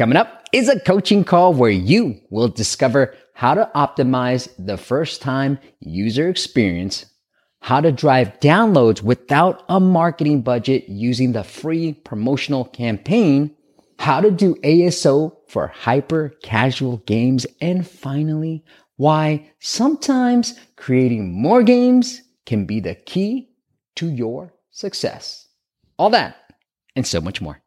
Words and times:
Coming 0.00 0.16
up 0.16 0.48
is 0.50 0.70
a 0.70 0.80
coaching 0.80 1.24
call 1.24 1.52
where 1.52 1.70
you 1.70 2.22
will 2.30 2.48
discover 2.48 3.14
how 3.34 3.52
to 3.52 3.70
optimize 3.74 4.48
the 4.58 4.78
first 4.78 5.20
time 5.20 5.58
user 5.78 6.26
experience, 6.30 7.04
how 7.60 7.82
to 7.82 7.92
drive 7.92 8.40
downloads 8.40 9.02
without 9.02 9.62
a 9.68 9.78
marketing 9.78 10.40
budget 10.40 10.88
using 10.88 11.32
the 11.32 11.44
free 11.44 11.92
promotional 11.92 12.64
campaign, 12.64 13.54
how 13.98 14.22
to 14.22 14.30
do 14.30 14.54
ASO 14.64 15.36
for 15.48 15.66
hyper 15.66 16.30
casual 16.42 16.96
games, 17.04 17.46
and 17.60 17.86
finally, 17.86 18.64
why 18.96 19.50
sometimes 19.58 20.58
creating 20.76 21.30
more 21.30 21.62
games 21.62 22.22
can 22.46 22.64
be 22.64 22.80
the 22.80 22.94
key 22.94 23.50
to 23.96 24.08
your 24.08 24.54
success. 24.70 25.46
All 25.98 26.08
that 26.08 26.38
and 26.96 27.06
so 27.06 27.20
much 27.20 27.42
more. 27.42 27.60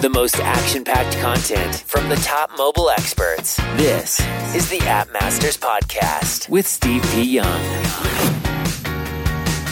The 0.00 0.08
most 0.08 0.40
action 0.40 0.82
packed 0.82 1.18
content 1.18 1.84
from 1.86 2.08
the 2.08 2.16
top 2.16 2.50
mobile 2.56 2.88
experts. 2.88 3.56
This 3.76 4.18
is 4.54 4.70
the 4.70 4.80
App 4.86 5.12
Masters 5.12 5.58
Podcast 5.58 6.48
with 6.48 6.66
Steve 6.66 7.02
P. 7.12 7.22
Young. 7.22 7.44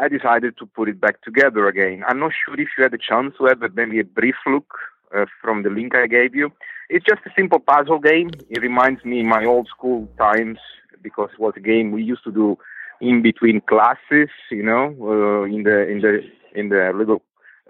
I 0.00 0.08
decided 0.08 0.56
to 0.58 0.66
put 0.66 0.88
it 0.88 1.00
back 1.00 1.22
together 1.22 1.66
again. 1.66 2.04
I'm 2.06 2.20
not 2.20 2.32
sure 2.44 2.54
if 2.54 2.68
you 2.76 2.84
had 2.84 2.94
a 2.94 2.98
chance 2.98 3.34
to 3.38 3.46
have 3.46 3.60
but 3.60 3.74
maybe 3.74 3.98
a 3.98 4.04
brief 4.04 4.36
look 4.46 4.72
uh, 5.16 5.26
from 5.42 5.62
the 5.64 5.70
link 5.70 5.94
I 5.94 6.06
gave 6.06 6.34
you. 6.34 6.50
It's 6.88 7.04
just 7.04 7.20
a 7.26 7.30
simple 7.36 7.58
puzzle 7.58 7.98
game. 7.98 8.30
It 8.48 8.62
reminds 8.62 9.04
me 9.04 9.22
my 9.22 9.44
old 9.44 9.68
school 9.68 10.08
times 10.16 10.58
because 11.02 11.30
it 11.32 11.40
was 11.40 11.54
a 11.56 11.60
game 11.60 11.90
we 11.90 12.02
used 12.02 12.24
to 12.24 12.32
do 12.32 12.58
in 13.00 13.22
between 13.22 13.60
classes, 13.60 14.30
you 14.50 14.62
know, 14.62 14.94
uh, 15.02 15.42
in 15.44 15.62
the 15.64 15.86
in 15.88 16.00
the 16.00 16.20
in 16.54 16.68
the 16.68 16.92
little 16.94 17.22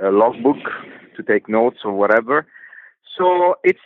uh, 0.03 0.11
logbook 0.11 0.63
to 1.17 1.23
take 1.23 1.49
notes 1.49 1.79
or 1.85 1.93
whatever. 1.93 2.47
So 3.17 3.57
it's 3.65 3.81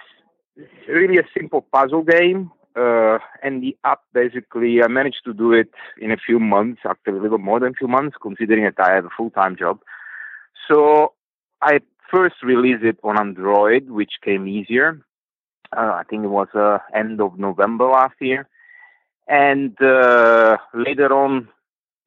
really 0.88 1.18
a 1.18 1.26
simple 1.36 1.62
puzzle 1.72 2.02
game. 2.02 2.50
Uh, 2.74 3.18
and 3.42 3.62
the 3.62 3.76
app 3.84 4.00
basically, 4.14 4.82
I 4.82 4.88
managed 4.88 5.22
to 5.24 5.34
do 5.34 5.52
it 5.52 5.70
in 6.00 6.10
a 6.10 6.16
few 6.16 6.40
months, 6.40 6.80
actually 6.88 7.18
a 7.18 7.22
little 7.22 7.38
more 7.38 7.60
than 7.60 7.72
a 7.72 7.74
few 7.74 7.88
months, 7.88 8.16
considering 8.20 8.64
that 8.64 8.80
I 8.82 8.94
have 8.94 9.04
a 9.04 9.10
full-time 9.16 9.56
job. 9.56 9.80
So 10.68 11.12
I 11.60 11.80
first 12.10 12.36
released 12.42 12.84
it 12.84 12.98
on 13.02 13.18
Android, 13.18 13.90
which 13.90 14.12
came 14.24 14.46
easier. 14.46 15.04
Uh, 15.76 15.92
I 15.94 16.02
think 16.08 16.24
it 16.24 16.28
was 16.28 16.48
uh, 16.54 16.78
end 16.94 17.20
of 17.20 17.38
November 17.38 17.86
last 17.86 18.14
year. 18.20 18.48
And 19.28 19.80
uh, 19.80 20.58
later 20.74 21.12
on, 21.12 21.48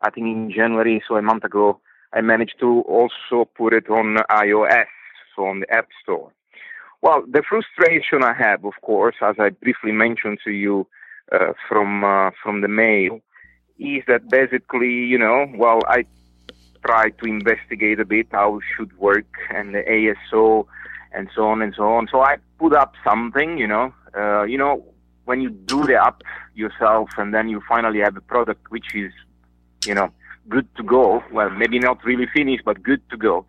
I 0.02 0.10
think 0.10 0.28
in 0.28 0.52
January, 0.56 1.04
so 1.08 1.16
a 1.16 1.22
month 1.22 1.44
ago, 1.44 1.80
I 2.14 2.22
managed 2.22 2.56
to 2.60 2.82
also 2.82 3.50
put 3.56 3.74
it 3.74 3.90
on 3.90 4.18
iOS, 4.30 4.86
so 5.36 5.46
on 5.46 5.62
the 5.62 5.72
App 5.72 5.88
Store. 6.02 6.32
Well, 7.06 7.24
the 7.32 7.44
frustration 7.48 8.24
I 8.24 8.34
have, 8.34 8.66
of 8.66 8.74
course, 8.82 9.18
as 9.22 9.36
I 9.38 9.50
briefly 9.50 9.92
mentioned 9.92 10.40
to 10.44 10.50
you 10.50 10.88
uh, 11.32 11.54
from 11.70 12.04
uh, 12.04 12.32
from 12.42 12.62
the 12.62 12.68
mail, 12.68 13.20
is 13.78 14.02
that 14.08 14.28
basically, 14.32 15.06
you 15.12 15.20
know, 15.20 15.46
well, 15.56 15.82
I 15.88 16.06
try 16.84 17.12
to 17.12 17.26
investigate 17.26 18.00
a 18.00 18.06
bit 18.06 18.30
how 18.32 18.58
it 18.58 18.64
should 18.76 18.98
work 18.98 19.32
and 19.54 19.76
the 19.76 19.84
ASO 19.84 20.66
and 21.14 21.30
so 21.36 21.44
on 21.48 21.62
and 21.62 21.76
so 21.78 21.84
on. 21.84 22.08
So 22.12 22.22
I 22.22 22.38
put 22.58 22.74
up 22.74 22.94
something, 23.04 23.60
you 23.60 23.68
know, 23.68 23.94
uh, 24.18 24.42
you 24.46 24.58
know, 24.58 24.84
when 25.26 25.42
you 25.42 25.52
do 25.52 25.86
the 25.86 26.04
app 26.04 26.24
yourself 26.56 27.10
and 27.20 27.36
then 27.36 27.50
you 27.50 27.62
finally 27.70 28.00
have 28.00 28.18
a 28.18 28.22
product 28.22 28.72
which 28.72 28.96
is, 28.96 29.14
you 29.86 29.94
know, 29.94 30.10
good 30.50 30.68
to 30.78 30.82
go. 30.82 31.24
Well, 31.32 31.52
maybe 31.52 31.78
not 31.78 32.04
really 32.04 32.26
finished, 32.34 32.66
but 32.66 32.82
good 32.82 33.08
to 33.12 33.18
go. 33.18 33.46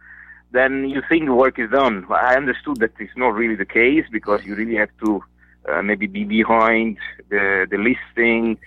Then 0.57 0.89
you 0.89 1.03
think 1.11 1.29
work 1.29 1.59
is 1.59 1.71
done. 1.71 2.07
I 2.11 2.35
understood 2.43 2.77
that 2.83 2.93
it's 2.99 3.17
not 3.17 3.35
really 3.41 3.57
the 3.57 3.71
case 3.81 4.07
because 4.11 4.41
you 4.47 4.55
really 4.55 4.77
have 4.77 4.95
to 5.05 5.23
uh, 5.69 5.83
maybe 5.83 6.07
be 6.07 6.25
behind 6.25 6.97
the 7.29 7.45
the 7.73 7.79
listing 7.89 8.59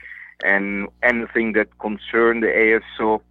and 0.51 0.87
anything 1.11 1.47
that 1.57 1.67
concern 1.87 2.33
the 2.45 2.51
ASO. 2.63 3.21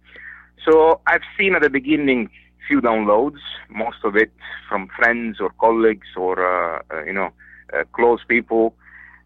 So 0.65 0.99
I've 1.07 1.27
seen 1.37 1.55
at 1.55 1.61
the 1.61 1.69
beginning 1.69 2.29
few 2.67 2.81
downloads, 2.81 3.41
most 3.69 3.99
of 4.03 4.15
it 4.23 4.33
from 4.67 4.89
friends 4.97 5.39
or 5.39 5.49
colleagues 5.65 6.09
or 6.15 6.33
uh, 6.53 6.81
uh, 6.91 7.03
you 7.09 7.13
know 7.13 7.29
uh, 7.73 7.83
close 7.93 8.21
people, 8.27 8.75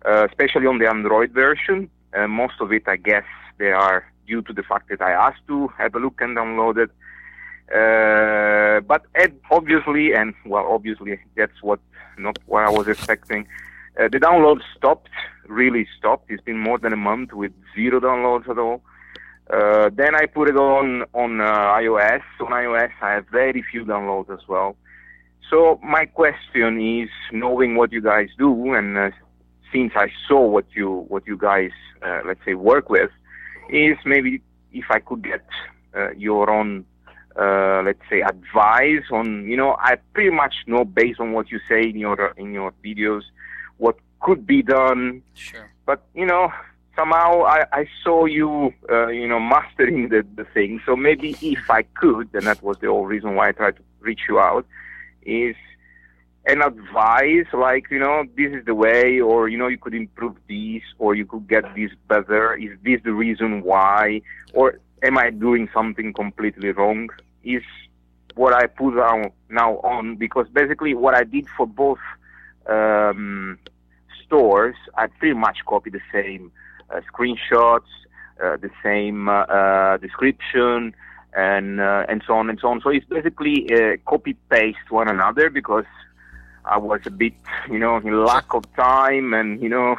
uh, 0.05 0.27
especially 0.29 0.67
on 0.67 0.77
the 0.77 0.87
Android 0.87 1.31
version. 1.31 1.89
Uh, 2.15 2.27
most 2.27 2.57
of 2.61 2.71
it, 2.71 2.83
I 2.87 2.97
guess, 2.97 3.29
they 3.57 3.71
are 3.71 4.05
due 4.27 4.41
to 4.43 4.53
the 4.53 4.63
fact 4.71 4.89
that 4.89 5.01
I 5.01 5.11
asked 5.27 5.45
to 5.47 5.57
have 5.79 5.95
a 5.95 5.99
look 5.99 6.21
and 6.21 6.37
download 6.37 6.77
it. 6.77 6.91
Uh, 7.71 8.81
but 8.81 9.05
Ed, 9.15 9.39
obviously, 9.49 10.13
and 10.13 10.33
well, 10.45 10.67
obviously, 10.69 11.19
that's 11.35 11.61
what 11.61 11.79
not 12.17 12.37
what 12.45 12.63
I 12.63 12.69
was 12.69 12.87
expecting. 12.87 13.47
Uh, 13.99 14.07
the 14.09 14.19
download 14.19 14.61
stopped, 14.75 15.09
really 15.47 15.87
stopped. 15.97 16.29
It's 16.29 16.43
been 16.43 16.59
more 16.59 16.77
than 16.77 16.93
a 16.93 16.97
month 16.97 17.31
with 17.33 17.53
zero 17.75 17.99
downloads 17.99 18.49
at 18.49 18.57
all. 18.57 18.81
Uh, 19.49 19.89
then 19.93 20.15
I 20.15 20.25
put 20.25 20.49
it 20.49 20.57
on 20.57 21.03
on 21.13 21.41
uh, 21.41 21.45
iOS. 21.45 22.21
On 22.41 22.47
iOS, 22.47 22.91
I 23.01 23.11
have 23.11 23.27
very 23.29 23.63
few 23.71 23.85
downloads 23.85 24.31
as 24.31 24.47
well. 24.47 24.75
So 25.49 25.79
my 25.83 26.05
question 26.05 26.81
is, 26.81 27.09
knowing 27.31 27.75
what 27.75 27.91
you 27.91 28.01
guys 28.01 28.29
do, 28.37 28.73
and 28.73 28.97
uh, 28.97 29.11
since 29.71 29.93
I 29.95 30.11
saw 30.27 30.41
what 30.45 30.65
you 30.75 31.05
what 31.07 31.25
you 31.25 31.37
guys 31.37 31.71
uh, 32.01 32.21
let's 32.25 32.43
say 32.45 32.55
work 32.55 32.89
with, 32.89 33.11
is 33.69 33.97
maybe 34.05 34.41
if 34.71 34.85
I 34.89 34.99
could 34.99 35.23
get 35.23 35.45
your 36.17 36.49
own 36.49 36.85
uh, 37.39 37.81
let's 37.83 38.01
say 38.09 38.21
advice 38.21 39.03
on 39.11 39.47
you 39.49 39.57
know 39.57 39.75
I 39.79 39.95
pretty 40.13 40.29
much 40.29 40.53
know 40.67 40.85
based 40.85 41.19
on 41.19 41.33
what 41.33 41.51
you 41.51 41.59
say 41.67 41.83
in 41.83 41.97
your 41.97 42.33
in 42.37 42.53
your 42.53 42.73
videos 42.83 43.23
what 43.77 43.97
could 44.21 44.45
be 44.45 44.61
done. 44.61 45.21
Sure. 45.33 45.69
but 45.85 46.03
you 46.13 46.25
know 46.25 46.51
somehow 46.95 47.43
I, 47.43 47.65
I 47.71 47.85
saw 48.03 48.25
you 48.25 48.73
uh, 48.89 49.07
you 49.07 49.27
know 49.27 49.39
mastering 49.39 50.09
the, 50.09 50.25
the 50.35 50.45
thing. 50.45 50.81
So 50.85 50.95
maybe 50.95 51.35
if 51.41 51.69
I 51.69 51.83
could 51.83 52.29
and 52.33 52.43
that 52.43 52.61
was 52.61 52.77
the 52.79 52.87
whole 52.87 53.05
reason 53.05 53.35
why 53.35 53.49
I 53.49 53.51
tried 53.51 53.77
to 53.77 53.83
reach 53.99 54.21
you 54.29 54.39
out 54.39 54.65
is 55.23 55.55
an 56.45 56.61
advice 56.61 57.47
like 57.53 57.85
you 57.89 57.99
know 57.99 58.25
this 58.35 58.51
is 58.51 58.65
the 58.65 58.75
way 58.75 59.19
or 59.21 59.47
you 59.47 59.57
know 59.57 59.67
you 59.67 59.77
could 59.77 59.93
improve 59.93 60.35
this 60.49 60.83
or 60.99 61.15
you 61.15 61.25
could 61.25 61.47
get 61.47 61.63
this 61.75 61.91
better. 62.07 62.53
Is 62.55 62.77
this 62.83 63.01
the 63.03 63.13
reason 63.13 63.63
why? 63.63 64.21
Or 64.53 64.79
am 65.03 65.17
I 65.17 65.29
doing 65.29 65.69
something 65.73 66.13
completely 66.13 66.71
wrong 66.71 67.09
is 67.43 67.63
what 68.35 68.53
I 68.53 68.67
put 68.67 68.97
on, 68.97 69.31
now 69.49 69.77
on 69.79 70.15
because 70.15 70.47
basically 70.49 70.93
what 70.93 71.13
I 71.15 71.23
did 71.23 71.47
for 71.55 71.67
both 71.67 71.99
um, 72.67 73.59
stores 74.25 74.75
I 74.95 75.07
pretty 75.07 75.35
much 75.35 75.59
copy 75.67 75.89
the 75.89 76.01
same 76.11 76.51
uh, 76.89 77.01
screenshots 77.11 77.91
uh, 78.41 78.57
the 78.57 78.69
same 78.81 79.29
uh, 79.29 79.43
uh, 79.43 79.97
description 79.97 80.95
and 81.35 81.79
uh, 81.79 82.05
and 82.09 82.23
so 82.25 82.33
on 82.35 82.49
and 82.49 82.59
so 82.59 82.69
on. 82.69 82.81
So 82.81 82.89
it's 82.89 83.05
basically 83.05 83.67
uh, 83.73 83.97
copy 84.05 84.33
paste 84.49 84.89
one 84.89 85.07
another 85.07 85.49
because 85.49 85.85
I 86.65 86.77
was 86.77 87.01
a 87.05 87.11
bit, 87.11 87.33
you 87.69 87.79
know, 87.79 87.97
in 87.97 88.25
lack 88.25 88.53
of 88.53 88.63
time, 88.75 89.33
and 89.33 89.61
you 89.61 89.69
know, 89.69 89.97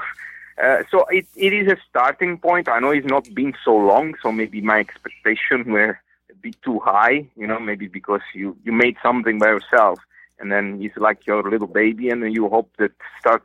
uh, 0.63 0.83
so 0.91 1.05
it 1.07 1.27
it 1.35 1.53
is 1.53 1.71
a 1.71 1.77
starting 1.89 2.39
point. 2.39 2.69
I 2.69 2.79
know 2.79 2.91
it's 2.91 3.07
not 3.07 3.33
been 3.35 3.55
so 3.65 3.75
long, 3.75 4.15
so 4.23 4.31
maybe 4.31 4.61
my 4.61 4.79
expectations 4.79 5.67
were 5.67 5.99
a 6.31 6.35
bit 6.41 6.57
too 6.63 6.79
high. 6.81 7.27
You 7.37 7.47
know, 7.47 7.59
maybe 7.59 7.89
because 7.89 8.23
you 8.35 8.57
you 8.65 8.73
made 8.73 8.97
something 9.03 9.39
by 9.39 9.49
yourself, 9.49 9.99
and 10.39 10.53
then 10.53 10.81
he's 10.81 10.97
like 10.97 11.27
your 11.27 11.43
little 11.43 11.67
baby, 11.67 12.09
and 12.09 12.23
then 12.23 12.33
you 12.33 12.49
hope 12.49 12.71
that 12.79 12.93
start, 13.19 13.45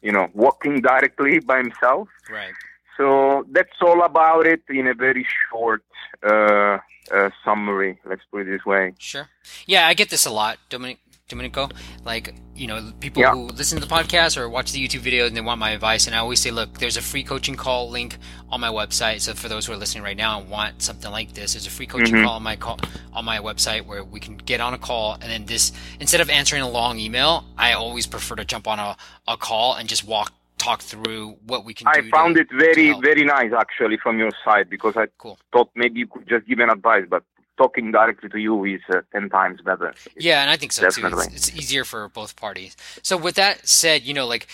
you 0.00 0.12
know, 0.12 0.28
walking 0.32 0.80
directly 0.80 1.40
by 1.40 1.58
himself. 1.58 2.08
Right. 2.30 2.54
So 2.96 3.46
that's 3.50 3.80
all 3.80 4.02
about 4.02 4.46
it 4.46 4.62
in 4.68 4.86
a 4.88 4.94
very 4.94 5.26
short 5.50 5.84
uh, 6.22 6.78
uh, 7.12 7.30
summary. 7.44 8.00
Let's 8.04 8.22
put 8.30 8.42
it 8.42 8.50
this 8.50 8.64
way. 8.64 8.94
Sure. 8.98 9.28
Yeah, 9.66 9.86
I 9.86 9.94
get 9.94 10.10
this 10.10 10.26
a 10.26 10.30
lot, 10.30 10.58
Dominic. 10.68 10.98
Domenico, 11.32 11.68
like 12.04 12.34
you 12.56 12.66
know, 12.66 12.90
people 12.98 13.22
Yeah. 13.22 13.32
who 13.32 13.46
listen 13.48 13.78
to 13.80 13.86
the 13.86 13.94
podcast 13.94 14.36
or 14.36 14.48
watch 14.48 14.72
the 14.72 14.84
YouTube 14.84 15.00
video 15.00 15.26
and 15.26 15.36
they 15.36 15.40
want 15.40 15.60
my 15.60 15.70
advice, 15.70 16.06
and 16.08 16.16
I 16.16 16.18
always 16.18 16.40
say, 16.40 16.50
look, 16.50 16.78
there's 16.78 16.96
a 16.96 17.02
free 17.02 17.22
coaching 17.22 17.54
call 17.54 17.88
link 17.88 18.16
on 18.50 18.60
my 18.60 18.68
website. 18.68 19.20
So 19.20 19.34
for 19.34 19.48
those 19.48 19.66
who 19.66 19.72
are 19.74 19.76
listening 19.76 20.02
right 20.02 20.16
now 20.16 20.40
and 20.40 20.48
want 20.50 20.82
something 20.82 21.10
like 21.12 21.34
this, 21.34 21.52
there's 21.52 21.66
a 21.66 21.70
free 21.70 21.86
coaching 21.86 22.16
Mhm. 22.16 22.24
call 22.24 22.34
on 22.36 22.42
my 22.42 22.56
call 22.56 22.80
on 23.12 23.24
my 23.24 23.38
website 23.38 23.84
where 23.86 24.02
we 24.02 24.18
can 24.18 24.38
get 24.38 24.60
on 24.60 24.74
a 24.74 24.78
call, 24.78 25.12
and 25.20 25.30
then 25.30 25.44
this 25.46 25.70
instead 26.00 26.20
of 26.20 26.28
answering 26.30 26.62
a 26.62 26.68
long 26.68 26.98
email, 26.98 27.44
I 27.56 27.74
always 27.74 28.06
prefer 28.08 28.34
to 28.36 28.44
jump 28.44 28.66
on 28.66 28.78
a, 28.80 28.96
a 29.28 29.36
call 29.36 29.74
and 29.74 29.88
just 29.88 30.04
walk 30.04 30.32
talk 30.56 30.80
through 30.82 31.36
what 31.46 31.64
we 31.64 31.72
can 31.72 31.86
do. 31.92 32.00
I 32.00 32.10
found 32.10 32.34
to- 32.34 32.40
it 32.40 32.48
very, 32.50 32.90
very 33.00 33.22
nice 33.24 33.52
actually 33.52 33.96
from 33.98 34.18
your 34.18 34.32
side 34.44 34.68
because 34.68 34.96
I 34.96 35.06
Cool. 35.16 35.38
thought 35.52 35.70
maybe 35.76 36.00
you 36.00 36.08
could 36.08 36.26
just 36.28 36.48
give 36.48 36.58
an 36.58 36.68
advice, 36.70 37.04
but 37.08 37.22
talking 37.58 37.92
directly 37.92 38.28
to 38.30 38.38
you 38.38 38.64
is 38.64 38.80
uh, 38.94 39.00
ten 39.12 39.28
times 39.28 39.60
better. 39.60 39.92
Yeah, 40.16 40.40
and 40.42 40.50
I 40.50 40.56
think 40.56 40.72
so 40.72 40.82
too. 40.82 40.86
It's, 40.86 40.96
Definitely. 40.96 41.26
it's 41.34 41.50
easier 41.54 41.84
for 41.84 42.08
both 42.08 42.36
parties. 42.36 42.76
So 43.02 43.14
with 43.16 43.34
that 43.34 43.68
said, 43.68 44.02
you 44.08 44.14
know, 44.14 44.26
like 44.26 44.46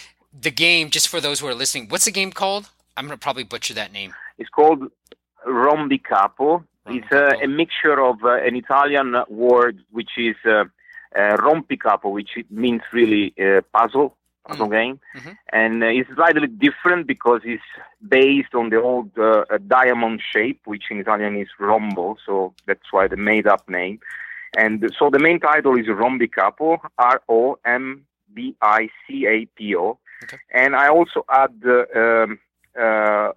the 0.46 0.50
game, 0.50 0.90
just 0.90 1.06
for 1.08 1.20
those 1.20 1.38
who 1.40 1.46
are 1.46 1.54
listening, 1.54 1.88
what's 1.88 2.06
the 2.06 2.16
game 2.20 2.32
called? 2.32 2.70
I'm 2.96 3.06
gonna 3.06 3.16
probably 3.18 3.44
butcher 3.44 3.74
that 3.74 3.92
name. 3.92 4.14
It's 4.38 4.50
called 4.50 4.80
rombicapo. 5.46 6.64
It's 6.86 7.06
uh, 7.12 7.14
Rombicapo. 7.16 7.44
a 7.44 7.48
mixture 7.48 8.00
of 8.10 8.16
uh, 8.24 8.34
an 8.48 8.56
Italian 8.56 9.16
word 9.28 9.78
which 9.90 10.10
is 10.18 10.36
uh, 10.44 10.64
uh, 11.14 11.36
rompicapo, 11.46 12.10
which 12.12 12.30
means 12.50 12.82
really 12.92 13.32
uh, 13.40 13.60
puzzle, 13.72 14.16
puzzle 14.46 14.68
game, 14.68 15.00
Mhm. 15.16 15.36
and 15.52 15.82
uh, 15.82 15.86
it's 15.98 16.10
slightly 16.14 16.46
different 16.46 17.06
because 17.06 17.40
it's 17.44 17.62
based 18.18 18.54
on 18.54 18.68
the 18.70 18.80
old 18.80 19.10
uh, 19.18 19.44
diamond 19.66 20.20
shape, 20.32 20.60
which 20.66 20.84
in 20.90 20.98
Italian 21.00 21.36
is 21.36 21.48
rombo, 21.58 22.16
so 22.26 22.54
that's 22.66 22.88
why 22.92 23.06
the 23.08 23.16
made-up 23.16 23.68
name. 23.68 23.98
And 24.56 24.88
so 24.98 25.10
the 25.10 25.18
main 25.18 25.40
title 25.40 25.74
is 25.76 25.86
Rombicapo, 25.86 26.78
R-O-M-B-I-C-A-P-O, 28.68 29.98
Okay. 30.24 30.38
and 30.52 30.74
I 30.76 30.88
also 30.88 31.24
add 31.28 31.54
uh, 31.66 31.84
um, 32.00 32.38
uh, 32.78 33.30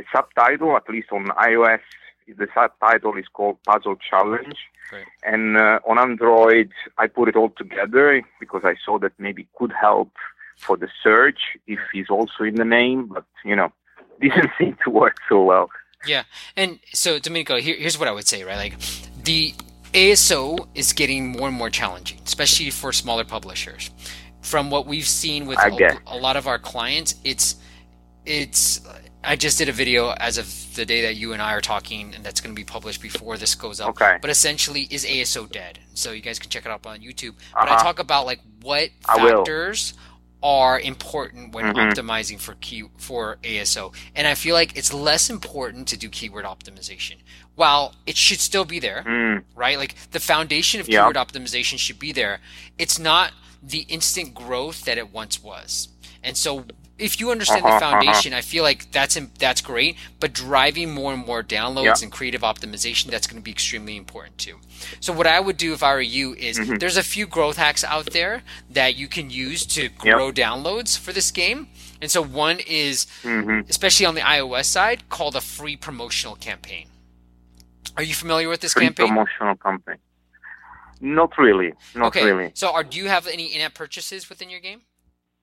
a 0.00 0.02
subtitle, 0.12 0.74
at 0.76 0.88
least 0.88 1.12
on 1.12 1.26
iOS, 1.50 1.80
the 2.26 2.48
subtitle 2.54 3.16
is 3.18 3.28
called 3.28 3.62
Puzzle 3.64 3.96
Challenge. 3.96 4.56
Great. 4.90 5.06
And 5.22 5.56
uh, 5.56 5.80
on 5.86 5.98
Android, 5.98 6.70
I 6.98 7.06
put 7.06 7.28
it 7.28 7.36
all 7.36 7.50
together 7.50 8.22
because 8.40 8.62
I 8.64 8.74
saw 8.84 8.98
that 9.00 9.12
maybe 9.18 9.46
could 9.58 9.72
help 9.78 10.10
for 10.58 10.76
the 10.76 10.88
search 11.02 11.38
if 11.66 11.78
he's 11.92 12.08
also 12.10 12.44
in 12.44 12.54
the 12.56 12.64
name, 12.64 13.06
but 13.08 13.24
you 13.44 13.56
know, 13.56 13.72
didn't 14.20 14.50
seem 14.58 14.76
to 14.84 14.90
work 14.90 15.16
so 15.28 15.42
well. 15.42 15.70
Yeah, 16.06 16.24
and 16.56 16.80
so, 16.92 17.18
Domenico, 17.18 17.56
here, 17.56 17.76
here's 17.76 17.98
what 17.98 18.08
I 18.08 18.12
would 18.12 18.26
say, 18.28 18.44
right? 18.44 18.56
Like 18.56 18.78
the 19.24 19.54
ASO 19.94 20.68
is 20.74 20.92
getting 20.92 21.28
more 21.32 21.48
and 21.48 21.56
more 21.56 21.70
challenging, 21.70 22.18
especially 22.26 22.70
for 22.70 22.92
smaller 22.92 23.24
publishers. 23.24 23.90
From 24.42 24.70
what 24.70 24.86
we've 24.86 25.06
seen 25.06 25.46
with 25.46 25.58
I 25.58 25.68
a, 25.68 25.70
a 26.06 26.18
lot 26.18 26.36
of 26.36 26.46
our 26.46 26.58
clients, 26.58 27.14
it's 27.24 27.56
it's. 28.26 28.80
I 29.26 29.36
just 29.36 29.56
did 29.56 29.70
a 29.70 29.72
video 29.72 30.10
as 30.20 30.36
of 30.36 30.46
the 30.76 30.84
day 30.84 31.00
that 31.02 31.16
you 31.16 31.32
and 31.32 31.40
I 31.40 31.54
are 31.54 31.62
talking, 31.62 32.14
and 32.14 32.22
that's 32.22 32.42
going 32.42 32.54
to 32.54 32.60
be 32.60 32.64
published 32.64 33.00
before 33.00 33.38
this 33.38 33.54
goes 33.54 33.80
up. 33.80 33.88
Okay. 33.90 34.18
But 34.20 34.28
essentially, 34.28 34.82
is 34.90 35.06
ASO 35.06 35.50
dead? 35.50 35.78
So 35.94 36.12
you 36.12 36.20
guys 36.20 36.38
can 36.38 36.50
check 36.50 36.66
it 36.66 36.70
out 36.70 36.84
on 36.84 36.98
YouTube. 37.00 37.34
But 37.54 37.68
I 37.70 37.74
Uh-huh. 37.74 37.84
talk 37.84 37.98
about 38.00 38.26
like 38.26 38.40
what 38.60 38.90
I 39.08 39.24
will. 39.24 39.44
Are 40.44 40.78
important 40.78 41.52
when 41.54 41.64
Mhm. 41.64 41.74
optimizing 41.74 42.38
for 42.38 42.54
key 42.56 42.84
for 42.98 43.38
ASO, 43.42 43.92
and 44.14 44.26
I 44.28 44.34
feel 44.34 44.54
like 44.54 44.76
it's 44.76 44.92
less 44.92 45.30
important 45.30 45.88
to 45.88 45.96
do 45.96 46.10
keyword 46.10 46.44
optimization. 46.44 47.16
While 47.54 47.94
it 48.06 48.16
should 48.18 48.40
still 48.40 48.66
be 48.66 48.78
there, 48.78 49.02
Mm, 49.06 49.44
right? 49.54 49.78
Like 49.78 49.94
the 50.10 50.20
foundation 50.20 50.80
of 50.80 50.86
keyword 50.86 51.16
optimization 51.16 51.78
should 51.78 51.98
be 51.98 52.12
there. 52.12 52.40
It's 52.76 52.98
not 52.98 53.32
the 53.62 53.86
instant 53.88 54.34
growth 54.34 54.84
that 54.84 54.98
it 54.98 55.10
once 55.12 55.42
was. 55.42 55.88
And 56.22 56.36
so 56.36 56.66
if 56.98 57.18
you 57.20 57.30
understand 57.30 57.64
Uh-huh, 57.64 57.78
the 57.80 57.84
uh-huh. 57.84 58.00
foundation, 58.00 58.32
I 58.32 58.40
feel 58.40 58.62
like 58.62 58.90
that's 58.92 59.18
that's 59.38 59.60
great, 59.60 59.96
but 60.20 60.32
driving 60.32 60.92
more 60.94 61.12
and 61.12 61.24
more 61.26 61.42
downloads 61.42 61.84
Yeah. 61.84 62.04
and 62.04 62.12
creative 62.12 62.42
optimization 62.42 63.06
that's 63.10 63.26
going 63.26 63.40
to 63.40 63.44
be 63.44 63.50
extremely 63.50 63.96
important 63.96 64.38
too. 64.38 64.58
So 65.00 65.12
what 65.12 65.26
I 65.26 65.40
would 65.40 65.56
do 65.56 65.72
if 65.72 65.82
I 65.82 65.92
were 65.94 66.00
you 66.00 66.34
is 66.34 66.58
Mm-hmm. 66.58 66.76
there's 66.76 66.96
a 66.96 67.02
few 67.02 67.26
growth 67.26 67.56
hacks 67.56 67.82
out 67.84 68.06
there 68.12 68.42
that 68.70 68.96
you 68.96 69.08
can 69.08 69.30
use 69.30 69.66
to 69.66 69.88
grow 69.88 70.30
downloads 70.32 70.96
for 70.98 71.12
this 71.12 71.30
game. 71.30 71.68
And 72.00 72.10
so 72.10 72.22
one 72.22 72.58
is 72.60 73.06
hmm 73.22 73.60
especially 73.68 74.06
on 74.06 74.14
the 74.14 74.20
iOS 74.20 74.66
side 74.66 75.08
called 75.08 75.34
a 75.36 75.40
free 75.40 75.76
promotional 75.76 76.36
campaign. 76.36 76.86
Are 77.96 78.02
you 78.02 78.14
familiar 78.14 78.48
with 78.48 78.60
this 78.60 78.74
Free 78.74 78.86
campaign? 78.86 79.08
promotional 79.08 79.56
campaign. 79.56 79.98
Not 81.00 81.36
really. 81.38 81.72
Not 81.94 82.06
okay. 82.08 82.24
really. 82.24 82.50
So, 82.54 82.72
are 82.72 82.84
do 82.84 82.98
you 82.98 83.08
have 83.08 83.26
any 83.26 83.46
in-app 83.54 83.74
purchases 83.74 84.28
within 84.28 84.48
your 84.50 84.60
game? 84.60 84.82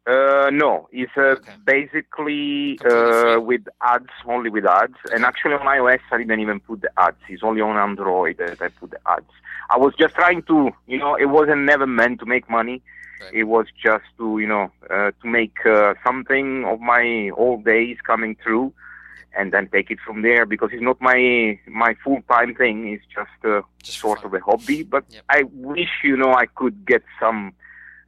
Uh, 0.07 0.49
no, 0.51 0.87
it's 0.91 1.11
uh, 1.15 1.35
Okay. 1.37 1.53
basically 1.63 2.79
uh, 2.83 3.39
with 3.39 3.61
ads, 3.81 4.09
only 4.25 4.49
with 4.49 4.65
ads. 4.65 4.95
And 5.13 5.23
actually 5.23 5.53
on 5.53 5.61
iOS, 5.61 5.99
I 6.11 6.17
didn't 6.17 6.39
even 6.39 6.59
put 6.59 6.81
the 6.81 6.89
ads. 6.97 7.17
It's 7.29 7.43
only 7.43 7.61
on 7.61 7.77
Android 7.77 8.37
that 8.37 8.61
I 8.61 8.69
put 8.69 8.91
the 8.91 8.99
ads. 9.05 9.29
I 9.69 9.77
was 9.77 9.93
just 9.99 10.15
trying 10.15 10.41
to, 10.43 10.71
you 10.87 10.97
know, 10.97 11.15
it 11.15 11.25
wasn't 11.25 11.61
never 11.61 11.85
meant 11.85 12.19
to 12.21 12.25
make 12.25 12.49
money. 12.49 12.81
Right. 13.21 13.33
It 13.35 13.43
was 13.43 13.67
just 13.81 14.05
to, 14.17 14.39
you 14.39 14.47
know, 14.47 14.71
uh, 14.89 15.11
to 15.21 15.27
make 15.27 15.63
uh, 15.65 15.93
something 16.03 16.65
of 16.65 16.79
my 16.81 17.29
old 17.37 17.63
days 17.63 17.97
coming 18.03 18.35
through, 18.43 18.73
and 19.37 19.53
then 19.53 19.67
take 19.69 19.91
it 19.91 19.99
from 20.05 20.23
there 20.23 20.45
because 20.47 20.71
it's 20.73 20.81
not 20.81 20.99
my 20.99 21.57
my 21.67 21.93
full 22.03 22.21
time 22.27 22.55
thing. 22.55 22.87
It's 22.91 23.05
just 23.05 23.29
uh, 23.45 23.61
Just 23.83 23.99
sort 23.99 24.21
fun. 24.21 24.25
of 24.25 24.33
a 24.33 24.39
hobby. 24.43 24.81
But 24.81 25.05
Yep. 25.09 25.23
I 25.29 25.43
wish, 25.53 25.91
you 26.03 26.17
know, 26.17 26.33
I 26.33 26.47
could 26.47 26.85
get 26.87 27.03
some 27.19 27.53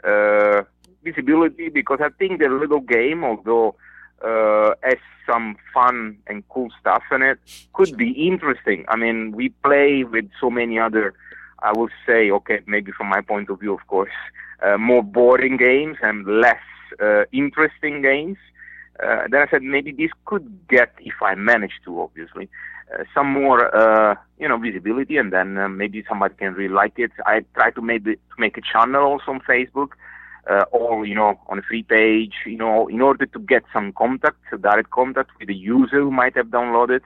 uh, 0.03 0.63
visibility 1.03 1.69
because 1.69 1.99
I 2.01 2.09
think 2.09 2.39
the 2.39 2.49
little 2.49 2.79
game, 2.79 3.23
although 3.23 3.75
uh, 4.23 4.73
has 4.83 4.97
some 5.29 5.55
fun 5.73 6.17
and 6.27 6.47
cool 6.49 6.69
stuff 6.79 7.03
in 7.11 7.21
it, 7.21 7.39
could 7.73 7.97
be 7.97 8.11
interesting. 8.11 8.85
I 8.87 8.95
mean, 8.95 9.31
we 9.31 9.49
play 9.49 10.03
with 10.03 10.29
so 10.39 10.49
many 10.49 10.79
other, 10.79 11.13
I 11.59 11.71
would 11.75 11.91
say, 12.05 12.31
okay, 12.31 12.61
maybe 12.65 12.91
from 12.91 13.07
my 13.07 13.21
point 13.21 13.49
of 13.49 13.59
view, 13.59 13.73
of 13.73 13.85
course, 13.87 14.11
uh, 14.65 14.77
more 14.77 15.03
boring 15.03 15.57
games 15.57 15.97
and 16.01 16.25
less 16.25 16.61
uh, 17.01 17.23
interesting 17.31 18.01
games. 18.01 18.37
Uh, 19.03 19.23
then 19.29 19.41
I 19.41 19.47
said 19.49 19.63
maybe 19.63 19.91
this 19.91 20.11
could 20.25 20.67
get, 20.69 20.93
if 20.99 21.15
I 21.21 21.35
manage 21.35 21.73
to, 21.85 22.01
obviously, 22.01 22.47
uh, 22.93 23.03
some 23.13 23.27
more, 23.27 23.75
uh, 23.75 24.15
you 24.37 24.47
know, 24.47 24.57
visibility, 24.57 25.17
and 25.17 25.33
then 25.33 25.57
uh, 25.57 25.67
maybe 25.67 26.03
somebody 26.07 26.35
can 26.35 26.53
really 26.53 26.73
like 26.73 26.99
it. 26.99 27.11
I 27.25 27.43
try 27.55 27.71
to 27.71 27.81
maybe 27.81 28.15
to 28.15 28.35
make 28.37 28.57
a 28.57 28.61
channel 28.61 29.03
also 29.03 29.31
on 29.31 29.39
Facebook, 29.41 29.89
uh, 30.49 30.65
or 30.71 31.05
you 31.05 31.15
know, 31.15 31.39
on 31.47 31.59
a 31.59 31.61
free 31.61 31.83
page, 31.83 32.33
you 32.45 32.57
know, 32.57 32.87
in 32.87 33.01
order 33.01 33.25
to 33.25 33.39
get 33.39 33.63
some 33.71 33.93
contact, 33.93 34.37
direct 34.61 34.89
contact 34.91 35.31
with 35.39 35.47
the 35.47 35.55
user 35.55 35.99
who 36.01 36.11
might 36.11 36.35
have 36.35 36.47
downloaded. 36.47 37.01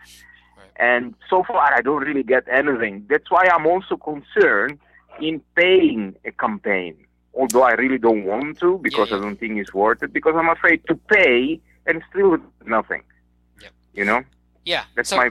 And 0.79 1.15
so 1.29 1.43
far, 1.43 1.73
I 1.73 1.81
don't 1.81 2.03
really 2.03 2.23
get 2.23 2.43
anything. 2.47 3.05
That's 3.09 3.31
why 3.31 3.47
I'm 3.51 3.65
also 3.65 3.97
concerned 3.97 4.79
in 5.19 5.41
paying 5.55 6.15
a 6.25 6.31
campaign. 6.31 6.95
Although 7.33 7.63
I 7.63 7.73
really 7.73 7.97
don't 7.97 8.25
want 8.25 8.59
to 8.59 8.79
because 8.79 9.09
yeah. 9.09 9.17
I 9.17 9.19
don't 9.21 9.39
think 9.39 9.57
it's 9.57 9.73
worth 9.73 10.03
it. 10.03 10.13
Because 10.13 10.35
I'm 10.35 10.49
afraid 10.49 10.81
to 10.87 10.95
pay 10.95 11.59
and 11.85 12.03
still 12.09 12.37
nothing. 12.65 13.03
Yep. 13.61 13.71
You 13.93 14.05
know, 14.05 14.23
Yeah. 14.65 14.83
that's 14.95 15.09
so, 15.09 15.17
my 15.17 15.29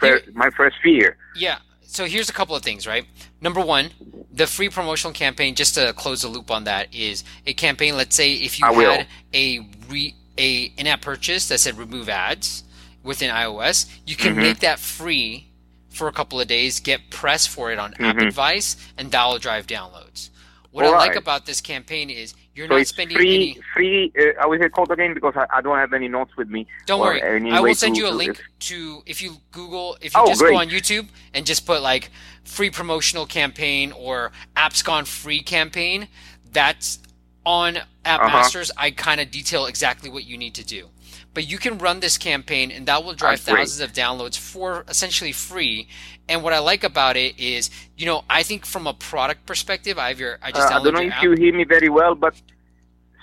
first, 0.00 0.34
my 0.34 0.50
first 0.50 0.76
fear. 0.82 1.16
Yeah. 1.36 1.58
So 1.90 2.04
here's 2.04 2.28
a 2.28 2.34
couple 2.34 2.54
of 2.54 2.62
things, 2.62 2.86
right? 2.86 3.06
Number 3.40 3.62
one, 3.62 3.90
the 4.30 4.46
free 4.46 4.68
promotional 4.68 5.14
campaign. 5.14 5.54
Just 5.54 5.74
to 5.74 5.94
close 5.94 6.20
the 6.20 6.28
loop 6.28 6.50
on 6.50 6.64
that, 6.64 6.94
is 6.94 7.24
a 7.46 7.54
campaign. 7.54 7.96
Let's 7.96 8.14
say 8.14 8.34
if 8.34 8.60
you 8.60 8.66
I 8.66 8.70
will. 8.70 8.92
had 8.92 9.06
a 9.34 9.60
re 9.88 10.14
a 10.36 10.64
in-app 10.76 11.00
purchase 11.00 11.48
that 11.48 11.58
said 11.60 11.78
remove 11.78 12.08
ads 12.10 12.62
within 13.02 13.30
iOS, 13.30 13.86
you 14.06 14.14
can 14.16 14.34
Mhm. 14.34 14.42
make 14.42 14.58
that 14.60 14.78
free 14.78 15.48
for 15.88 16.06
a 16.08 16.12
couple 16.12 16.38
of 16.38 16.46
days. 16.46 16.78
Get 16.78 17.08
press 17.10 17.46
for 17.46 17.72
it 17.72 17.78
on 17.78 17.94
App 17.94 18.16
Mhm. 18.16 18.28
Advice, 18.28 18.76
and 18.98 19.10
that 19.10 19.24
will 19.26 19.38
drive 19.38 19.66
downloads. 19.66 20.28
What 20.70 20.84
I 20.84 20.90
like 20.90 21.16
about 21.16 21.46
this 21.46 21.60
campaign 21.62 22.10
is 22.10 22.34
you're 22.58 22.66
So 22.66 22.74
not 22.74 22.80
it's 22.80 22.90
spending 22.90 23.16
free. 23.16 23.34
any. 23.34 23.58
Free. 23.72 24.12
Uh, 24.18 24.42
I 24.42 24.46
will 24.46 24.58
say 24.58 24.68
code 24.68 24.90
again 24.90 25.14
because 25.14 25.34
I, 25.36 25.46
I 25.50 25.60
don't 25.62 25.76
have 25.78 25.92
any 25.92 26.08
notes 26.08 26.36
with 26.36 26.48
me. 26.48 26.66
Don't 26.86 27.00
worry. 27.00 27.22
I 27.22 27.60
will 27.60 27.74
send 27.74 27.94
to- 27.94 28.00
you 28.00 28.08
a 28.08 28.10
link 28.10 28.42
to 28.60 29.02
if 29.06 29.22
you 29.22 29.36
Google 29.52 29.96
if 30.00 30.12
you 30.12 30.20
Oh, 30.20 30.26
just 30.26 30.40
great. 30.40 30.50
go 30.50 30.58
on 30.58 30.68
YouTube 30.68 31.06
and 31.32 31.46
just 31.46 31.64
put 31.64 31.80
like 31.82 32.10
free 32.42 32.68
promotional 32.70 33.26
campaign 33.26 33.92
or 33.92 34.32
apps 34.56 34.84
gone 34.84 35.04
free 35.04 35.40
campaign. 35.40 36.08
That's 36.52 36.98
on 37.46 37.76
App 38.04 38.20
uh-huh. 38.20 38.28
Masters, 38.38 38.70
I 38.76 38.90
kind 38.90 39.20
of 39.20 39.30
detail 39.30 39.66
exactly 39.66 40.10
what 40.10 40.24
you 40.24 40.36
need 40.36 40.54
to 40.54 40.64
do. 40.64 40.88
But 41.34 41.48
you 41.48 41.58
can 41.58 41.78
run 41.78 42.00
this 42.00 42.18
campaign, 42.18 42.70
and 42.70 42.86
that 42.86 43.04
will 43.04 43.14
drive 43.14 43.40
thousands 43.40 43.80
of 43.80 43.92
downloads 43.92 44.36
for 44.36 44.84
essentially 44.88 45.32
free. 45.32 45.88
And 46.28 46.42
what 46.42 46.52
I 46.52 46.58
like 46.58 46.84
about 46.84 47.16
it 47.16 47.38
is, 47.38 47.70
you 47.96 48.06
know, 48.06 48.24
I 48.28 48.42
think 48.42 48.66
from 48.66 48.86
a 48.86 48.94
product 48.94 49.46
perspective, 49.46 49.98
I 49.98 50.08
have 50.08 50.18
your, 50.18 50.38
I 50.42 50.50
just 50.50 50.72
uh, 50.72 50.76
I 50.76 50.82
don't 50.82 50.94
know 50.94 51.00
if 51.00 51.12
app. 51.12 51.22
you 51.22 51.32
hear 51.32 51.54
me 51.54 51.64
very 51.64 51.88
well, 51.88 52.14
but 52.14 52.34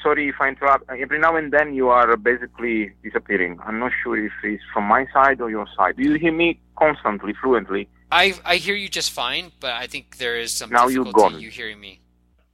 sorry 0.06 0.30
if 0.30 0.36
I 0.40 0.50
interrupt. 0.50 0.90
Every 0.90 1.20
now 1.20 1.36
and 1.36 1.52
then 1.52 1.74
you 1.74 1.90
are 1.90 2.16
basically 2.16 2.94
disappearing. 3.04 3.60
I'm 3.66 3.80
not 3.80 3.92
sure 4.02 4.18
if 4.18 4.34
it's 4.44 4.64
from 4.72 4.86
my 4.86 5.08
side 5.12 5.42
or 5.42 5.50
your 5.50 5.68
side. 5.76 5.98
Do 5.98 6.04
you 6.04 6.14
hear 6.14 6.32
me 6.32 6.60
constantly, 6.78 7.34
fluently? 7.42 7.90
I 8.12 8.34
I 8.46 8.56
hear 8.58 8.76
you 8.76 8.88
just 8.88 9.12
fine, 9.12 9.52
but 9.60 9.74
I 9.84 9.88
think 9.88 10.18
there 10.18 10.38
is 10.38 10.52
some 10.52 10.70
now 10.70 10.88
difficulty 10.88 11.38
you 11.38 11.50
hearing 11.50 11.80
me. 11.80 12.02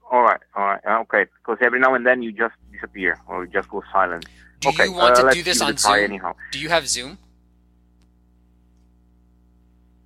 All 0.09 0.23
right, 0.23 0.41
all 0.55 0.65
right, 0.65 0.81
okay. 1.03 1.25
Because 1.37 1.57
every 1.61 1.79
now 1.79 1.93
and 1.93 2.05
then 2.05 2.21
you 2.21 2.31
just 2.31 2.55
disappear 2.71 3.19
or 3.27 3.45
you 3.45 3.51
just 3.51 3.69
go 3.69 3.83
silent. 3.93 4.25
Do 4.61 4.69
okay, 4.69 4.85
you 4.85 4.93
want 4.93 5.17
uh, 5.17 5.29
to 5.29 5.33
do 5.33 5.43
this 5.43 5.59
on 5.61 5.75
Zoom? 5.75 5.93
Anyhow. 5.95 6.35
Do 6.51 6.59
you 6.59 6.69
have 6.69 6.87
Zoom? 6.87 7.17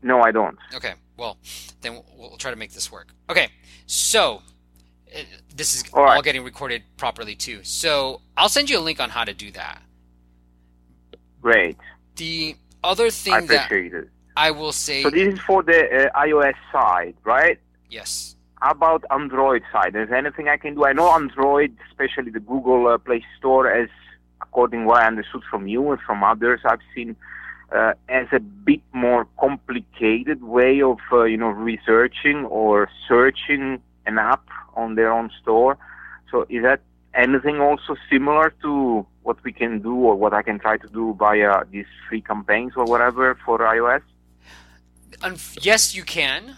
No, 0.02 0.22
I 0.22 0.32
don't. 0.32 0.58
Okay, 0.74 0.94
well, 1.18 1.38
then 1.82 1.94
we'll, 1.94 2.06
we'll 2.18 2.38
try 2.38 2.52
to 2.52 2.58
make 2.58 2.72
this 2.72 2.92
work. 2.92 3.10
Okay, 3.30 3.50
so 3.86 4.42
uh, 5.14 5.20
this 5.54 5.76
is 5.76 5.84
all, 5.94 6.08
all 6.08 6.22
getting 6.22 6.44
recorded 6.44 6.84
properly 6.96 7.36
too. 7.36 7.64
So 7.64 8.22
I'll 8.38 8.50
send 8.50 8.70
you 8.70 8.80
a 8.80 8.84
link 8.84 9.02
on 9.02 9.10
how 9.10 9.26
to 9.26 9.34
do 9.34 9.52
that. 9.52 9.82
Great. 11.42 11.78
The 12.16 12.56
other 12.82 13.10
thing 13.10 13.34
I 13.34 13.42
that 13.42 13.72
it. 13.72 14.10
I 14.38 14.52
will 14.52 14.72
say. 14.72 15.04
So 15.04 15.10
this 15.10 15.34
is 15.34 15.40
for 15.42 15.64
the 15.64 16.10
uh, 16.14 16.22
iOS 16.22 16.56
side, 16.72 17.16
right? 17.26 17.60
Yes. 17.90 18.38
How 18.62 18.72
about 18.72 19.04
Android 19.12 19.64
side? 19.74 19.96
Is 19.96 20.08
there 20.10 20.16
anything 20.16 20.48
I 20.48 20.56
can 20.56 20.76
do? 20.76 20.86
I 20.86 20.94
know 20.94 21.12
Android, 21.12 21.76
especially 21.90 22.32
the 22.32 22.40
Google 22.40 22.88
uh, 22.88 22.98
Play 22.98 23.24
Store, 23.38 23.70
as 23.70 23.90
according 24.56 24.86
what 24.86 25.04
I 25.04 25.08
understood 25.08 25.44
from 25.52 25.68
you 25.68 25.92
and 25.92 26.00
from 26.00 26.24
others 26.24 26.62
I've 26.64 26.80
seen, 26.96 27.18
uh, 27.76 27.92
as 28.08 28.28
a 28.32 28.40
bit 28.40 28.80
more 28.94 29.28
complicated 29.38 30.42
way 30.42 30.82
of 30.82 31.00
uh, 31.12 31.24
you 31.24 31.36
know 31.36 31.50
researching 31.50 32.46
or 32.46 32.90
searching 33.06 33.82
an 34.06 34.18
app 34.18 34.48
on 34.76 34.96
their 34.96 35.12
own 35.12 35.30
store. 35.42 35.78
So 36.32 36.46
is 36.48 36.64
that 36.64 36.80
anything 37.14 37.60
also 37.60 37.98
similar 38.10 38.54
to 38.62 39.06
what 39.24 39.44
we 39.44 39.52
can 39.52 39.82
do 39.82 39.94
or 39.94 40.16
what 40.16 40.34
I 40.34 40.42
can 40.42 40.58
try 40.58 40.78
to 40.78 40.88
do 40.88 41.16
via 41.20 41.66
these 41.70 41.92
free 42.08 42.22
campaigns 42.22 42.74
or 42.78 42.86
whatever 42.86 43.38
for 43.46 43.58
iOS? 43.60 44.04
Yes, 45.62 45.94
you 45.94 46.04
can, 46.04 46.56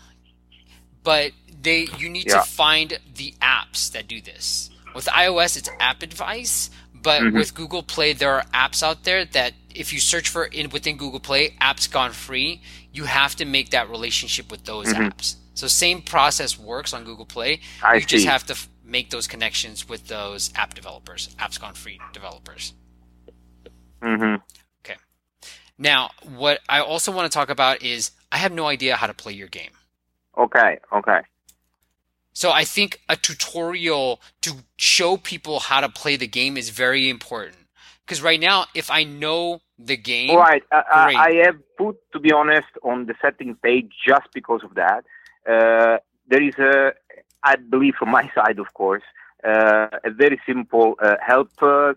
but 1.01 1.31
they 1.67 1.87
you 1.97 2.09
need 2.09 2.27
yeah. 2.27 2.41
to 2.41 2.43
find 2.43 2.99
the 3.15 3.33
apps 3.41 3.91
that 3.93 4.07
do 4.07 4.21
this. 4.21 4.69
With 4.97 5.05
iOS, 5.05 5.57
it's 5.57 5.69
App 5.79 6.01
Advice, 6.01 6.71
but 7.07 7.21
mm-hmm. 7.21 7.37
with 7.37 7.55
Google 7.55 7.83
Play, 7.83 8.11
there 8.11 8.33
are 8.33 8.43
apps 8.53 8.83
out 8.83 9.05
there 9.05 9.23
that 9.23 9.53
if 9.73 9.93
you 9.93 9.99
search 10.01 10.27
for 10.27 10.43
in 10.43 10.69
within 10.71 10.97
Google 10.97 11.21
Play, 11.21 11.51
apps 11.61 11.89
gone 11.89 12.11
free. 12.11 12.61
You 12.91 13.05
have 13.05 13.33
to 13.37 13.45
make 13.45 13.69
that 13.69 13.89
relationship 13.89 14.51
with 14.51 14.65
those 14.65 14.87
mm-hmm. 14.87 15.03
apps. 15.03 15.37
So 15.53 15.67
same 15.67 16.01
process 16.01 16.59
works 16.59 16.93
on 16.93 17.05
Google 17.05 17.25
Play. 17.25 17.61
I 17.81 17.93
you 17.93 18.01
see. 18.01 18.07
just 18.07 18.25
have 18.27 18.45
to 18.47 18.53
f- 18.55 18.67
make 18.83 19.09
those 19.09 19.25
connections 19.25 19.87
with 19.87 20.09
those 20.09 20.51
app 20.53 20.73
developers, 20.73 21.33
apps 21.39 21.57
gone 21.57 21.75
free 21.75 21.97
developers. 22.11 22.73
Mm-hmm. 24.01 24.41
Okay. 24.81 24.99
Now, 25.77 26.09
what 26.35 26.59
I 26.67 26.81
also 26.81 27.13
want 27.13 27.31
to 27.31 27.33
talk 27.33 27.49
about 27.49 27.83
is 27.83 28.11
I 28.33 28.37
have 28.39 28.51
no 28.51 28.65
idea 28.65 28.97
how 28.97 29.07
to 29.07 29.13
play 29.13 29.31
your 29.31 29.47
game. 29.47 29.71
Okay. 30.37 30.79
Okay. 30.91 31.21
So 32.41 32.51
I 32.51 32.65
think 32.65 33.01
a 33.09 33.15
tutorial 33.15 34.21
to 34.41 34.51
show 34.75 35.17
people 35.17 35.59
how 35.59 35.81
to 35.81 35.89
play 35.89 36.17
the 36.17 36.27
game 36.27 36.55
is 36.55 36.69
very 36.69 37.09
important. 37.09 37.57
Because 38.05 38.21
right 38.21 38.39
now, 38.39 38.65
if 38.75 38.91
I 38.91 39.05
know 39.05 39.61
the 39.79 39.97
game, 39.97 40.37
right, 40.37 40.61
uh, 40.71 40.83
I 40.87 41.31
have 41.45 41.57
put, 41.79 41.95
to 42.11 42.19
be 42.19 42.31
honest, 42.31 42.67
on 42.83 43.07
the 43.07 43.15
setting 43.23 43.55
page 43.55 43.91
just 44.05 44.27
because 44.35 44.63
of 44.63 44.75
that. 44.75 45.03
Uh, 45.49 45.97
there 46.27 46.43
is 46.43 46.53
a, 46.59 46.93
I 47.41 47.55
believe 47.55 47.95
from 47.95 48.11
my 48.11 48.29
side, 48.35 48.59
of 48.59 48.71
course, 48.75 49.07
uh, 49.43 49.87
a 50.03 50.11
very 50.11 50.39
simple 50.45 50.93
uh, 51.01 51.15
help. 51.25 51.49
Uh, 51.59 51.95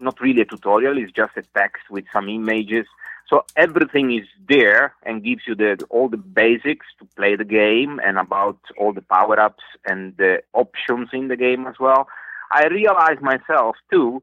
not 0.00 0.20
really 0.20 0.42
a 0.42 0.44
tutorial; 0.44 0.98
it's 0.98 1.12
just 1.12 1.34
a 1.38 1.44
text 1.56 1.84
with 1.88 2.04
some 2.12 2.28
images 2.28 2.86
so 3.28 3.44
everything 3.56 4.16
is 4.16 4.26
there 4.48 4.94
and 5.02 5.22
gives 5.22 5.42
you 5.46 5.54
the, 5.54 5.78
all 5.90 6.08
the 6.08 6.16
basics 6.16 6.86
to 6.98 7.04
play 7.16 7.36
the 7.36 7.44
game 7.44 8.00
and 8.02 8.18
about 8.18 8.58
all 8.78 8.92
the 8.92 9.02
power 9.02 9.38
ups 9.38 9.64
and 9.84 10.16
the 10.16 10.42
options 10.54 11.10
in 11.12 11.28
the 11.28 11.36
game 11.36 11.66
as 11.66 11.74
well. 11.78 12.08
I 12.50 12.66
realized 12.68 13.20
myself 13.20 13.76
too 13.90 14.22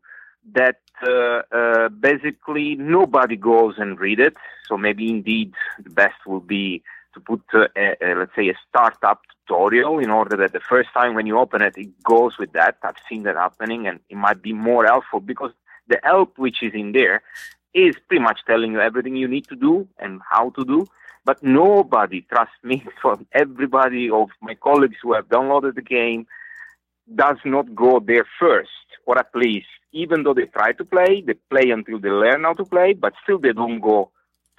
that 0.53 0.79
uh, 1.05 1.41
uh, 1.51 1.89
basically 1.89 2.75
nobody 2.75 3.35
goes 3.35 3.75
and 3.77 3.99
read 3.99 4.19
it. 4.19 4.35
So 4.67 4.75
maybe 4.77 5.09
indeed 5.09 5.53
the 5.83 5.91
best 5.91 6.25
will 6.25 6.39
be 6.39 6.81
to 7.13 7.19
put, 7.19 7.41
uh, 7.53 7.67
a, 7.75 7.95
a, 8.01 8.15
let's 8.15 8.35
say, 8.35 8.49
a 8.49 8.55
startup 8.67 9.21
tutorial 9.47 9.99
in 9.99 10.09
order 10.09 10.35
that 10.37 10.53
the 10.53 10.59
first 10.59 10.89
time 10.93 11.13
when 11.13 11.27
you 11.27 11.37
open 11.37 11.61
it, 11.61 11.77
it 11.77 12.03
goes 12.03 12.39
with 12.39 12.53
that. 12.53 12.77
I've 12.81 12.95
seen 13.07 13.23
that 13.23 13.35
happening 13.35 13.87
and 13.87 13.99
it 14.09 14.17
might 14.17 14.41
be 14.41 14.53
more 14.53 14.85
helpful 14.85 15.19
because 15.19 15.51
the 15.87 15.99
help 16.03 16.37
which 16.37 16.63
is 16.63 16.73
in 16.73 16.91
there 16.93 17.21
is 17.75 17.95
pretty 18.07 18.23
much 18.23 18.39
telling 18.47 18.71
you 18.71 18.79
everything 18.79 19.15
you 19.15 19.27
need 19.27 19.47
to 19.47 19.55
do 19.55 19.87
and 19.99 20.21
how 20.31 20.49
to 20.51 20.63
do. 20.63 20.87
But 21.25 21.43
nobody, 21.43 22.21
trust 22.21 22.57
me, 22.63 22.85
from 23.01 23.27
everybody 23.33 24.09
of 24.09 24.29
my 24.41 24.55
colleagues 24.55 24.97
who 25.01 25.13
have 25.13 25.27
downloaded 25.27 25.75
the 25.75 25.81
game, 25.81 26.25
does 27.13 27.37
not 27.45 27.75
go 27.75 27.99
there 27.99 28.25
first, 28.39 28.87
or 29.05 29.19
at 29.19 29.29
least, 29.35 29.67
even 29.91 30.23
though 30.23 30.33
they 30.33 30.45
try 30.45 30.71
to 30.71 30.83
play, 30.83 31.21
they 31.21 31.35
play 31.51 31.69
until 31.69 31.99
they 31.99 32.09
learn 32.09 32.43
how 32.43 32.53
to 32.53 32.65
play, 32.65 32.93
but 32.93 33.13
still 33.21 33.37
they 33.37 33.53
don't 33.53 33.79
go 33.79 34.09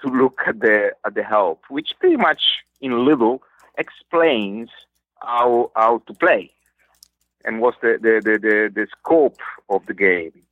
to 0.01 0.07
look 0.21 0.39
at 0.45 0.59
the 0.59 0.91
at 1.05 1.15
the 1.15 1.23
help, 1.23 1.63
which 1.69 1.93
pretty 1.99 2.17
much 2.17 2.41
in 2.79 3.05
little 3.05 3.41
explains 3.77 4.69
how 5.21 5.71
how 5.75 5.97
to 6.07 6.13
play 6.13 6.51
and 7.43 7.59
what's 7.61 7.77
the 7.81 7.97
the, 8.01 8.21
the, 8.23 8.39
the, 8.39 8.71
the 8.73 8.87
scope 8.99 9.41
of 9.69 9.85
the 9.87 9.93
game. 9.93 10.43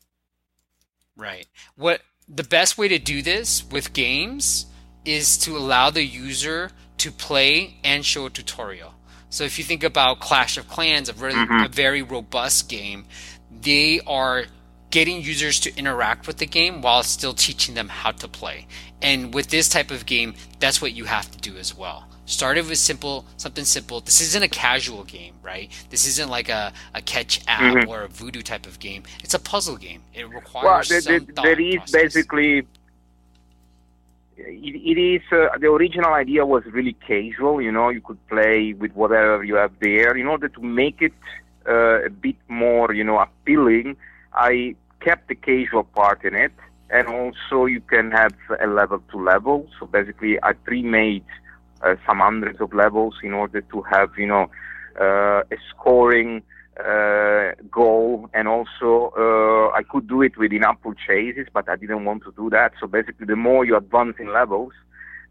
Right. 1.15 1.47
What 1.75 2.01
the 2.27 2.43
best 2.43 2.77
way 2.77 2.87
to 2.87 2.99
do 2.99 3.21
this 3.21 3.63
with 3.69 3.93
games 3.93 4.65
is 5.03 5.37
to 5.37 5.57
allow 5.57 5.89
the 5.89 6.03
user 6.03 6.71
to 6.97 7.11
play 7.11 7.77
and 7.83 8.05
show 8.05 8.25
a 8.25 8.29
tutorial. 8.29 8.93
So 9.29 9.43
if 9.43 9.57
you 9.57 9.63
think 9.63 9.83
about 9.83 10.19
Clash 10.19 10.57
of 10.57 10.67
Clans, 10.67 11.09
a 11.09 11.13
very, 11.13 11.33
mm-hmm. 11.33 11.65
a 11.65 11.67
very 11.67 12.01
robust 12.01 12.69
game, 12.69 13.05
they 13.51 13.99
are 14.07 14.45
getting 14.89 15.21
users 15.21 15.59
to 15.59 15.77
interact 15.77 16.25
with 16.25 16.37
the 16.37 16.45
game 16.45 16.81
while 16.81 17.03
still 17.03 17.33
teaching 17.33 17.75
them 17.75 17.89
how 17.89 18.11
to 18.11 18.27
play. 18.27 18.67
And 19.01 19.33
with 19.33 19.49
this 19.49 19.67
type 19.67 19.91
of 19.91 20.05
game, 20.05 20.35
that's 20.59 20.81
what 20.81 20.93
you 20.93 21.05
have 21.05 21.29
to 21.31 21.37
do 21.37 21.57
as 21.57 21.75
well. 21.77 22.07
Started 22.25 22.67
with 22.67 22.77
simple, 22.79 23.25
something 23.37 23.65
simple. 23.65 24.01
This 24.01 24.19
isn't 24.21 24.41
a 24.43 24.47
casual 24.47 25.03
game, 25.03 25.35
right? 25.43 25.71
This 25.89 26.07
isn't 26.07 26.29
like 26.29 26.49
a, 26.49 26.73
a 26.93 27.01
Ketchapp 27.01 27.45
mm-hmm. 27.45 27.89
or 27.89 28.03
a 28.03 28.07
voodoo 28.07 28.41
type 28.41 28.65
of 28.65 28.79
game. 28.79 29.03
It's 29.23 29.35
a 29.35 29.39
puzzle 29.39 29.77
game. 29.77 30.01
It 30.13 30.27
requires 30.27 30.89
well, 30.89 30.97
the, 30.97 31.01
some 31.01 31.25
the, 31.25 31.41
there 31.41 31.59
is 31.59 31.75
process. 31.75 31.91
basically 31.91 32.65
it, 34.37 34.75
it 34.75 34.99
is 34.99 35.21
uh, 35.31 35.57
the 35.59 35.67
original 35.67 36.13
idea 36.13 36.45
was 36.45 36.63
really 36.65 36.93
casual. 36.93 37.61
You 37.61 37.71
know, 37.71 37.89
you 37.89 38.01
could 38.01 38.25
play 38.27 38.73
with 38.73 38.93
whatever 38.93 39.43
you 39.43 39.55
have 39.55 39.71
there. 39.79 40.15
In 40.15 40.27
order 40.27 40.49
to 40.49 40.61
make 40.61 41.01
it 41.01 41.13
uh, 41.67 42.05
a 42.05 42.09
bit 42.09 42.35
more, 42.47 42.93
you 42.93 43.03
know, 43.03 43.19
appealing, 43.19 43.97
I 44.33 44.75
kept 44.99 45.27
the 45.27 45.35
casual 45.35 45.83
part 45.83 46.23
in 46.23 46.35
it, 46.35 46.51
and 46.89 47.07
also 47.07 47.65
you 47.65 47.81
can 47.81 48.11
have 48.11 48.33
a 48.59 48.67
level 48.67 49.01
to 49.11 49.17
level. 49.17 49.67
So 49.79 49.85
basically, 49.85 50.41
I 50.43 50.53
pre-made 50.53 51.25
some 52.05 52.19
hundreds 52.19 52.59
of 52.61 52.73
levels 52.73 53.15
in 53.23 53.33
order 53.33 53.61
to 53.61 53.81
have 53.83 54.11
you 54.17 54.27
know 54.27 54.49
uh, 54.99 55.41
a 55.51 55.57
scoring 55.69 56.41
uh, 56.79 57.51
goal. 57.71 58.29
And 58.33 58.47
also 58.47 59.13
uh, 59.17 59.75
I 59.75 59.83
could 59.83 60.07
do 60.07 60.21
it 60.21 60.37
within 60.37 60.63
app 60.63 60.81
purchases 60.81 61.47
but 61.53 61.69
I 61.69 61.75
didn't 61.75 62.05
want 62.05 62.23
to 62.23 62.33
do 62.35 62.49
that. 62.49 62.73
So 62.79 62.87
basically 62.87 63.25
the 63.25 63.35
more 63.35 63.65
you 63.65 63.75
advance 63.77 64.15
in 64.19 64.31
levels 64.33 64.73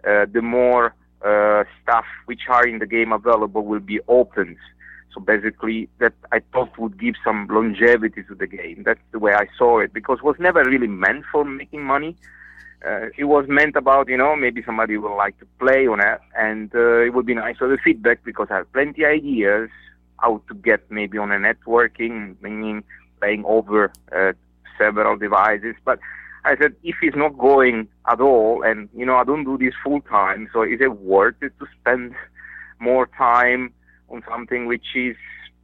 uh, 0.07 0.27
the 0.31 0.43
more 0.43 0.95
uh, 1.25 1.65
stuff 1.83 2.05
which 2.27 2.43
are 2.49 2.67
in 2.67 2.79
the 2.79 2.87
game 2.87 3.13
available 3.13 3.65
will 3.65 3.81
be 3.81 4.01
opened. 4.09 4.59
So 5.15 5.21
basically 5.21 5.89
that 5.99 6.13
I 6.33 6.41
thought 6.53 6.77
would 6.79 6.99
give 6.99 7.15
some 7.25 7.47
longevity 7.51 8.23
to 8.25 8.35
the 8.35 8.47
game. 8.47 8.83
That's 8.85 9.01
the 9.13 9.19
way 9.19 9.33
I 9.33 9.47
saw 9.57 9.81
it 9.81 9.93
because 9.93 10.19
it 10.19 10.25
was 10.25 10.37
never 10.39 10.65
really 10.65 10.89
meant 10.89 11.25
for 11.31 11.45
making 11.45 11.85
money 11.85 12.17
uh, 12.87 13.07
it 13.17 13.25
was 13.25 13.47
meant 13.49 13.77
about 13.77 14.09
you 14.09 14.17
know 14.17 14.37
maybe 14.37 14.63
somebody 14.65 14.97
would 14.97 15.17
like 15.17 15.39
to 15.39 15.47
play 15.59 15.87
on 15.87 16.01
it 16.01 16.21
and 16.37 16.75
uh, 16.75 17.01
it 17.01 17.15
would 17.15 17.27
be 17.27 17.35
nice 17.35 17.57
for 17.57 17.69
the 17.69 17.79
feedback 17.83 18.23
because 18.25 18.49
I 18.51 18.57
have 18.59 18.73
plenty 18.73 19.05
ideas 19.05 19.71
how 20.19 20.43
to 20.49 20.55
get 20.55 20.91
maybe 20.91 21.19
on 21.19 21.33
a 21.33 21.37
networking 21.37 22.37
meaning 22.43 22.85
playing 23.21 23.45
over 23.47 23.93
uh, 24.15 24.33
several 24.79 25.17
devices. 25.17 25.75
But 25.85 25.99
I 26.45 26.57
said 26.57 26.75
if 26.83 26.97
it's 27.03 27.17
not 27.17 27.39
going 27.39 27.89
at 28.11 28.21
all 28.21 28.63
and 28.63 28.89
you 28.95 29.07
know 29.07 29.17
I 29.17 29.25
don't 29.25 29.45
do 29.45 29.57
this 29.57 29.75
full 29.83 30.01
time 30.03 30.49
so 30.53 30.63
is 30.63 30.81
it 30.81 30.99
worth 31.01 31.37
it 31.43 31.53
to 31.61 31.67
spend 31.81 32.15
more 32.81 33.07
time 33.17 33.73
on 34.11 34.23
something 34.29 34.67
which 34.67 34.95
is 34.95 35.17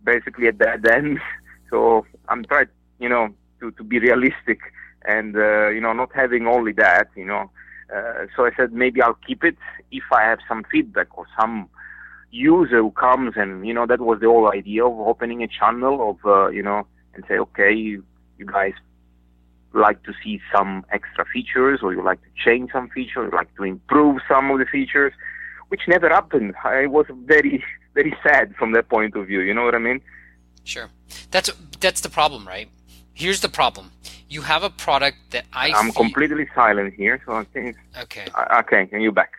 basically 0.05 0.47
a 0.49 0.53
dead 0.53 0.87
end? 0.87 1.19
So 1.71 2.05
I'm 2.29 2.45
trying, 2.47 2.67
you 2.99 3.09
know, 3.09 3.29
to 3.61 3.71
to 3.71 3.85
be 3.85 4.01
realistic 4.01 4.59
and 5.05 5.37
uh, 5.37 5.69
you 5.69 5.81
know 5.81 5.93
not 5.93 6.11
having 6.15 6.47
only 6.47 6.73
that, 6.73 7.09
you 7.17 7.25
know. 7.25 7.51
Uh, 7.95 8.27
so 8.37 8.47
I 8.47 8.51
said 8.57 8.73
maybe 8.73 9.03
I'll 9.03 9.19
keep 9.27 9.43
it 9.45 9.57
if 9.91 10.05
I 10.13 10.23
have 10.23 10.39
some 10.49 10.65
feedback 10.71 11.17
or 11.19 11.27
some 11.39 11.69
user 12.31 12.79
who 12.79 12.91
comes 12.93 13.35
and 13.37 13.67
you 13.67 13.75
know 13.75 13.87
that 13.87 14.01
was 14.01 14.21
the 14.21 14.27
whole 14.27 14.53
idea 14.53 14.85
of 14.85 14.99
opening 15.01 15.43
a 15.43 15.49
channel 15.49 16.11
of 16.11 16.17
uh, 16.25 16.49
you 16.49 16.63
know 16.63 16.87
and 17.15 17.25
say 17.27 17.39
okay 17.39 17.73
you, 17.73 18.05
you 18.39 18.47
guys 18.47 18.73
like 19.73 20.03
to 20.05 20.13
see 20.23 20.41
some 20.55 20.85
extra 20.91 21.25
features 21.25 21.81
or 21.83 21.93
you 21.93 22.03
like 22.03 22.21
to 22.23 22.29
change 22.45 22.71
some 22.73 22.89
features 22.91 23.29
you 23.33 23.37
like 23.37 23.55
to 23.57 23.65
improve 23.65 24.21
some 24.29 24.51
of 24.51 24.59
the 24.59 24.67
features 24.67 25.13
which 25.69 25.83
never 25.87 26.09
happened. 26.09 26.53
I 26.65 26.87
was 26.87 27.07
very 27.25 27.65
very 27.95 28.15
sad 28.23 28.55
from 28.57 28.73
that 28.73 28.89
point 28.89 29.17
of 29.17 29.27
view 29.27 29.41
you 29.41 29.53
know 29.53 29.65
what 29.65 29.75
i 29.75 29.79
mean? 29.79 30.01
Sure. 30.63 30.89
That's 31.33 31.51
that's 31.81 32.01
the 32.01 32.11
problem 32.11 32.47
right 32.47 32.69
here's 33.15 33.41
the 33.41 33.49
problem 33.49 33.91
you 34.29 34.43
have 34.43 34.63
a 34.63 34.71
product 34.71 35.19
that 35.31 35.45
i 35.53 35.71
i'm 35.73 35.93
completely 35.93 36.49
silent 36.55 36.95
here 36.95 37.21
so 37.27 37.33
i 37.33 37.45
think 37.45 37.77
okay 38.01 38.27
okay 38.53 38.89
and 38.93 39.03
you 39.03 39.13
back 39.13 39.33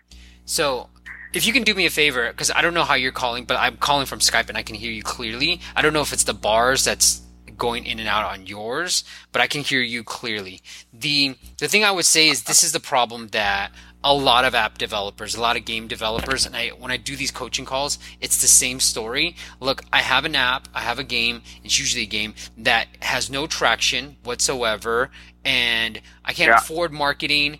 so 0.45 0.89
if 1.33 1.45
you 1.45 1.53
can 1.53 1.63
do 1.63 1.73
me 1.73 1.85
a 1.85 1.89
favor, 1.89 2.27
because 2.29 2.51
I 2.51 2.61
don't 2.61 2.73
know 2.73 2.83
how 2.83 2.95
you're 2.95 3.11
calling, 3.11 3.45
but 3.45 3.57
I'm 3.57 3.77
calling 3.77 4.05
from 4.05 4.19
Skype 4.19 4.49
and 4.49 4.57
I 4.57 4.63
can 4.63 4.75
hear 4.75 4.91
you 4.91 5.01
clearly. 5.01 5.61
I 5.75 5.81
don't 5.81 5.93
know 5.93 6.01
if 6.01 6.11
it's 6.11 6.25
the 6.25 6.33
bars 6.33 6.83
that's 6.83 7.21
going 7.57 7.85
in 7.85 7.99
and 7.99 8.09
out 8.09 8.25
on 8.25 8.47
yours, 8.47 9.03
but 9.31 9.41
I 9.41 9.47
can 9.47 9.61
hear 9.61 9.81
you 9.81 10.03
clearly. 10.03 10.61
The 10.91 11.35
the 11.59 11.67
thing 11.67 11.83
I 11.83 11.91
would 11.91 12.05
say 12.05 12.27
is 12.27 12.43
this 12.43 12.63
is 12.63 12.71
the 12.71 12.79
problem 12.79 13.27
that 13.29 13.71
a 14.03 14.13
lot 14.13 14.45
of 14.45 14.55
app 14.55 14.77
developers, 14.77 15.35
a 15.35 15.41
lot 15.41 15.57
of 15.57 15.65
game 15.65 15.87
developers, 15.87 16.45
and 16.45 16.55
I 16.55 16.69
when 16.69 16.91
I 16.91 16.97
do 16.97 17.15
these 17.15 17.31
coaching 17.31 17.65
calls, 17.65 17.99
it's 18.19 18.41
the 18.41 18.47
same 18.47 18.79
story. 18.79 19.35
Look, 19.59 19.83
I 19.93 20.01
have 20.01 20.25
an 20.25 20.35
app, 20.35 20.67
I 20.73 20.81
have 20.81 20.99
a 20.99 21.03
game, 21.03 21.43
it's 21.63 21.77
usually 21.77 22.03
a 22.03 22.07
game 22.07 22.33
that 22.57 22.87
has 23.01 23.29
no 23.29 23.47
traction 23.47 24.17
whatsoever, 24.23 25.11
and 25.45 26.01
I 26.25 26.33
can't 26.33 26.49
yeah. 26.49 26.57
afford 26.57 26.91
marketing. 26.91 27.59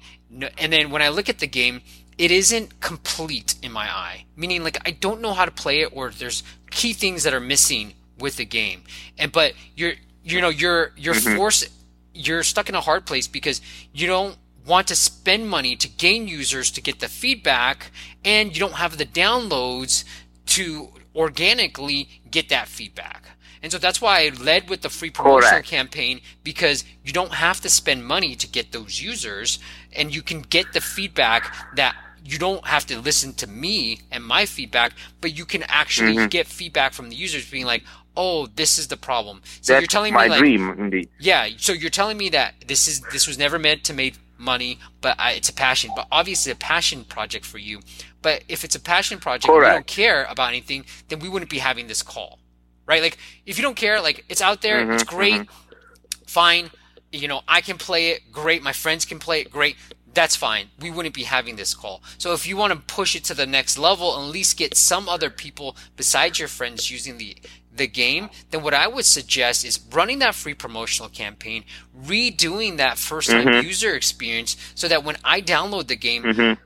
And 0.58 0.72
then 0.72 0.92
when 0.92 1.02
I 1.02 1.10
look 1.10 1.30
at 1.30 1.40
the 1.40 1.48
game, 1.48 1.82
it 2.18 2.32
isn't 2.32 2.80
complete 2.80 3.56
in 3.62 3.72
my 3.72 3.86
eye. 3.86 4.26
Meaning, 4.36 4.64
like, 4.64 4.78
I 4.86 4.92
don't 4.92 5.22
know 5.22 5.34
how 5.34 5.46
to 5.46 5.52
play 5.52 5.82
it, 5.82 5.90
or 5.94 6.10
there's 6.10 6.44
key 6.70 6.94
things 6.94 7.24
that 7.24 7.34
are 7.34 7.40
missing 7.40 7.94
with 8.18 8.38
the 8.38 8.46
game. 8.46 8.84
And 9.18 9.32
but 9.32 9.54
you're, 9.76 9.94
you 10.24 10.42
know, 10.42 10.50
you're 10.50 10.92
you're 10.96 11.14
mm-hmm. 11.14 11.36
forced, 11.36 11.70
you're 12.14 12.44
stuck 12.44 12.70
in 12.70 12.76
a 12.76 12.82
hard 12.82 13.06
place 13.06 13.28
because 13.28 13.62
you 13.94 14.08
don't 14.08 14.38
want 14.66 14.88
to 14.88 14.96
spend 14.96 15.50
money 15.50 15.76
to 15.76 15.88
gain 15.88 16.28
users 16.28 16.72
to 16.72 16.82
get 16.82 17.00
the 17.00 17.08
feedback, 17.08 17.92
and 18.24 18.54
you 18.54 18.60
don't 18.60 18.74
have 18.74 18.98
the 18.98 19.06
downloads 19.06 20.04
to 20.48 20.90
organically 21.16 22.22
get 22.30 22.50
that 22.50 22.68
feedback. 22.68 23.26
And 23.64 23.72
so 23.72 23.78
that's 23.78 24.02
why 24.02 24.26
I 24.26 24.30
led 24.30 24.70
with 24.70 24.82
the 24.82 24.90
free 24.90 25.12
promotional 25.12 25.52
Correct. 25.52 25.68
campaign 25.68 26.22
because 26.44 26.84
you 27.04 27.14
don't 27.14 27.34
have 27.34 27.62
to 27.62 27.70
spend 27.70 28.06
money 28.06 28.36
to 28.36 28.48
get 28.48 28.72
those 28.72 29.02
users 29.02 29.60
and 29.94 30.14
you 30.14 30.24
can 30.24 30.42
get 30.42 30.74
the 30.74 30.82
feedback 30.82 31.54
that 31.76 31.96
you 32.24 32.38
don't 32.38 32.66
have 32.66 32.86
to 32.88 33.00
listen 33.00 33.34
to 33.34 33.48
me 33.48 34.00
and 34.12 34.24
my 34.24 34.46
feedback, 34.46 34.94
but 35.22 35.38
you 35.38 35.46
can 35.46 35.64
actually 35.64 36.16
mm-hmm. 36.16 36.28
get 36.28 36.48
feedback 36.48 36.94
from 36.94 37.10
the 37.10 37.16
users 37.16 37.50
being 37.50 37.66
like, 37.66 37.84
oh, 38.18 38.48
this 38.56 38.78
is 38.78 38.88
the 38.88 38.98
problem. 38.98 39.42
So 39.62 39.74
That's 39.74 39.82
you're 39.82 39.88
telling 39.88 40.14
my 40.14 40.26
me 40.26 40.30
like, 40.30 40.40
dream, 40.40 40.70
indeed. 40.78 41.10
Yeah. 41.20 41.48
So 41.58 41.74
you're 41.74 41.90
telling 41.90 42.18
me 42.18 42.30
that 42.30 42.56
this 42.68 42.88
is 42.88 43.02
this 43.12 43.28
was 43.28 43.38
never 43.38 43.58
meant 43.58 43.84
to 43.86 43.94
make 43.94 44.16
money, 44.42 44.80
but 45.00 45.16
I, 45.20 45.34
it's 45.34 45.50
a 45.50 45.54
passion. 45.54 45.92
But 45.96 46.08
obviously, 46.12 46.52
a 46.52 46.56
passion 46.56 47.06
project 47.06 47.46
for 47.46 47.58
you. 47.58 47.80
But 48.22 48.44
if 48.48 48.64
it's 48.64 48.76
a 48.76 48.80
passion 48.80 49.20
project, 49.20 49.50
and 49.50 49.56
you 49.56 49.72
don't 49.72 49.88
care 49.88 50.26
about 50.30 50.50
anything, 50.50 50.86
then 51.08 51.20
we 51.20 51.30
wouldn't 51.30 51.52
be 51.52 51.60
having 51.60 51.88
this 51.88 52.02
call, 52.02 52.40
right? 52.86 53.02
Like 53.02 53.18
if 53.46 53.58
you 53.58 53.64
don't 53.64 53.78
care, 53.78 54.02
like 54.02 54.26
it's 54.30 54.42
out 54.42 54.62
there, 54.62 54.82
mm-hmm, 54.82 54.92
it's 54.92 55.04
great, 55.04 55.34
mm-hmm. 55.34 56.24
fine. 56.26 56.72
You 57.12 57.28
know, 57.28 57.42
I 57.48 57.62
can 57.62 57.78
play 57.78 58.10
it, 58.10 58.32
great. 58.32 58.64
My 58.64 58.74
friends 58.74 59.06
can 59.06 59.20
play 59.20 59.42
it, 59.42 59.52
great 59.52 59.76
that's 60.14 60.36
fine. 60.36 60.68
We 60.80 60.92
wouldn't 60.92 61.16
be 61.16 61.24
having 61.24 61.56
this 61.56 61.74
call. 61.74 62.04
So 62.18 62.34
if 62.34 62.46
you 62.46 62.58
want 62.58 62.74
to 62.74 62.80
push 62.80 63.16
it 63.16 63.24
to 63.26 63.34
the 63.34 63.48
next 63.48 63.78
level, 63.78 64.16
and 64.16 64.28
at 64.28 64.32
least 64.32 64.58
get 64.58 64.76
some 64.76 65.08
other 65.08 65.30
people 65.30 65.78
besides 65.96 66.40
your 66.40 66.48
friends 66.48 66.92
using 66.92 67.18
the 67.18 67.38
the 67.74 67.88
game, 67.88 68.30
then 68.50 68.64
what 68.64 68.74
I 68.74 68.88
would 68.88 69.06
suggest 69.06 69.66
is 69.66 69.80
running 69.92 70.20
that 70.20 70.36
free 70.36 70.54
promotional 70.54 71.10
campaign, 71.10 71.64
redoing 71.98 72.78
that 72.78 72.98
first 72.98 73.30
time 73.30 73.46
mm-hmm. 73.46 73.68
user 73.68 73.94
experience 73.94 74.58
so 74.76 74.88
that 74.88 75.04
when 75.04 75.18
I 75.24 75.42
download 75.42 75.88
the 75.88 75.96
game, 75.96 76.24
mm-hmm. 76.24 76.62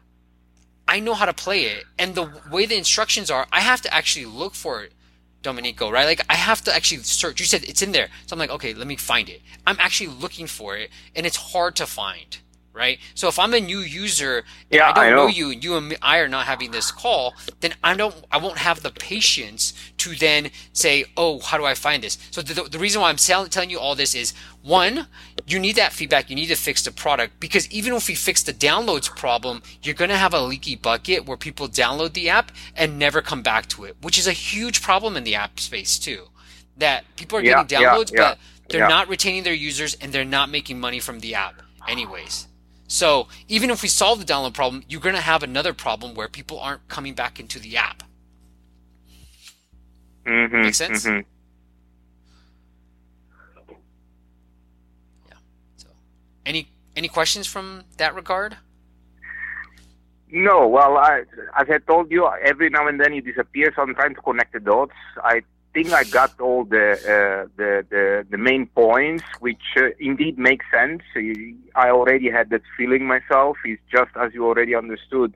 I 0.88 1.00
know 1.00 1.14
how 1.14 1.26
to 1.26 1.34
play 1.34 1.64
it. 1.66 1.86
And 1.98 2.16
the 2.16 2.32
way 2.52 2.66
the 2.66 2.78
instructions 2.78 3.30
are, 3.32 3.48
I 3.52 3.62
have 3.62 3.82
to 3.82 3.94
actually 3.94 4.26
look 4.26 4.56
for 4.56 4.84
it. 4.84 4.94
Domenico, 5.42 5.92
right? 5.92 6.06
Like 6.06 6.22
I 6.28 6.34
have 6.34 6.64
to 6.64 6.76
actually 6.76 7.04
search. 7.04 7.40
You 7.40 7.46
said 7.46 7.64
it's 7.66 7.84
in 7.84 7.92
there. 7.92 8.08
So 8.26 8.34
I'm 8.34 8.40
like, 8.40 8.50
okay, 8.50 8.74
let 8.74 8.88
me 8.88 8.96
find 8.96 9.30
it. 9.30 9.42
I'm 9.68 9.78
actually 9.80 10.08
looking 10.08 10.48
for 10.48 10.76
it 10.76 10.90
and 11.16 11.24
it's 11.24 11.38
hard 11.38 11.76
to 11.76 11.86
find 11.86 12.40
right? 12.76 13.00
So 13.16 13.28
if 13.28 13.40
I'm 13.40 13.54
a 13.54 13.60
new 13.60 13.80
user 13.80 14.40
and 14.40 14.46
yeah, 14.70 14.90
I 14.90 14.94
don't 14.94 15.04
I 15.06 15.10
know. 15.10 15.16
know. 15.16 15.28
you 15.28 15.52
and 15.52 15.64
you 15.64 15.78
and 15.78 15.98
I 16.02 16.18
are 16.20 16.28
not 16.28 16.46
having 16.46 16.72
this 16.72 16.92
call, 16.92 17.34
then 17.62 17.74
I 17.84 17.96
don't 17.96 18.14
I 18.32 18.38
won't 18.38 18.58
have 18.58 18.84
the 18.84 18.92
patience 18.92 19.74
to 20.00 20.14
then 20.16 20.52
say, 20.74 21.06
"Oh, 21.16 21.40
how 21.40 21.58
do 21.58 21.66
I 21.66 21.74
find 21.74 22.04
this?" 22.04 22.18
So 22.32 22.42
the, 22.42 22.64
the 22.64 22.78
reason 22.80 23.02
why 23.02 23.10
I'm 23.10 23.16
telling 23.18 23.70
you 23.70 23.80
all 23.80 23.96
this 23.96 24.14
is 24.14 24.34
one, 24.62 25.08
you 25.48 25.60
need 25.60 25.76
that 25.78 25.94
feedback, 25.94 26.30
you 26.30 26.36
need 26.36 26.48
to 26.48 26.56
fix 26.56 26.84
the 26.84 26.92
product 26.92 27.40
because 27.40 27.70
even 27.72 27.94
if 27.94 28.08
we 28.08 28.16
fix 28.16 28.44
the 28.44 28.54
downloads 28.54 29.14
problem, 29.16 29.62
you're 29.82 29.96
going 29.96 30.10
to 30.10 30.18
have 30.18 30.34
a 30.34 30.42
leaky 30.42 30.76
bucket 30.76 31.26
where 31.26 31.38
people 31.38 31.68
download 31.68 32.14
the 32.14 32.30
app 32.30 32.52
and 32.76 33.00
never 33.00 33.22
come 33.22 33.42
back 33.42 33.68
to 33.70 33.86
it, 33.86 33.96
which 34.02 34.18
is 34.18 34.28
a 34.28 34.34
huge 34.34 34.82
problem 34.82 35.16
in 35.16 35.24
the 35.24 35.36
app 35.36 35.60
space 35.60 35.98
too. 35.98 36.26
That 36.78 37.06
people 37.16 37.38
are 37.38 37.42
yeah, 37.42 37.64
getting 37.64 37.78
downloads 37.78 38.12
yeah, 38.12 38.30
but 38.32 38.40
they're 38.70 38.88
not 38.88 39.08
retaining 39.08 39.44
their 39.44 39.54
users 39.54 39.96
and 40.02 40.12
they're 40.12 40.26
not 40.26 40.50
making 40.50 40.80
money 40.80 41.00
from 41.00 41.20
the 41.20 41.36
app 41.36 41.62
anyways. 41.88 42.48
So 42.88 43.28
even 43.48 43.70
if 43.70 43.82
we 43.82 43.88
solve 43.88 44.20
the 44.20 44.26
download 44.26 44.54
problem, 44.54 44.84
you're 44.88 45.02
going 45.02 45.16
to 45.16 45.22
have 45.22 45.44
another 45.44 45.74
problem 45.74 46.14
where 46.14 46.28
people 46.28 46.60
aren't 46.60 46.88
coming 46.88 47.14
back 47.14 47.40
into 47.40 47.60
the 47.60 47.78
app. 47.78 48.04
Mm-hmm, 50.26 50.62
Make 50.62 50.76
sense? 50.76 51.06
Mm-hmm. 51.06 51.22
Yeah. 55.28 55.38
So, 55.78 55.88
any 56.46 56.68
any 56.96 57.08
questions 57.08 57.46
from 57.48 57.84
that 57.98 58.16
regard? 58.16 58.58
No. 60.32 60.68
Well, 60.68 60.98
I, 60.98 61.22
as 61.58 61.68
I 61.70 61.78
told 61.78 62.10
you, 62.12 62.28
every 62.44 62.70
now 62.70 62.88
and 62.88 63.00
then 63.00 63.14
you 63.14 63.22
disappear, 63.22 63.72
so 63.76 63.84
I'm 63.84 63.94
trying 63.94 64.16
to 64.16 64.22
connect 64.22 64.54
the 64.54 64.60
dots. 64.60 64.94
I 65.24 65.42
think 65.76 65.92
I 65.92 66.06
got 66.06 66.40
all 66.40 66.64
the 66.64 66.88
uh, 66.94 67.50
the, 67.58 67.86
the, 67.94 68.26
the 68.32 68.38
main 68.38 68.66
points, 68.68 69.26
which 69.42 69.66
uh, 69.76 69.90
indeed 70.00 70.40
make 70.40 70.62
sense. 70.72 71.02
I 71.76 71.90
already 71.90 72.30
had 72.32 72.50
that 72.52 72.62
feeling 72.78 73.06
myself. 73.06 73.58
It's 73.66 73.82
just 73.92 74.12
as 74.16 74.34
you 74.34 74.46
already 74.46 74.74
understood. 74.74 75.36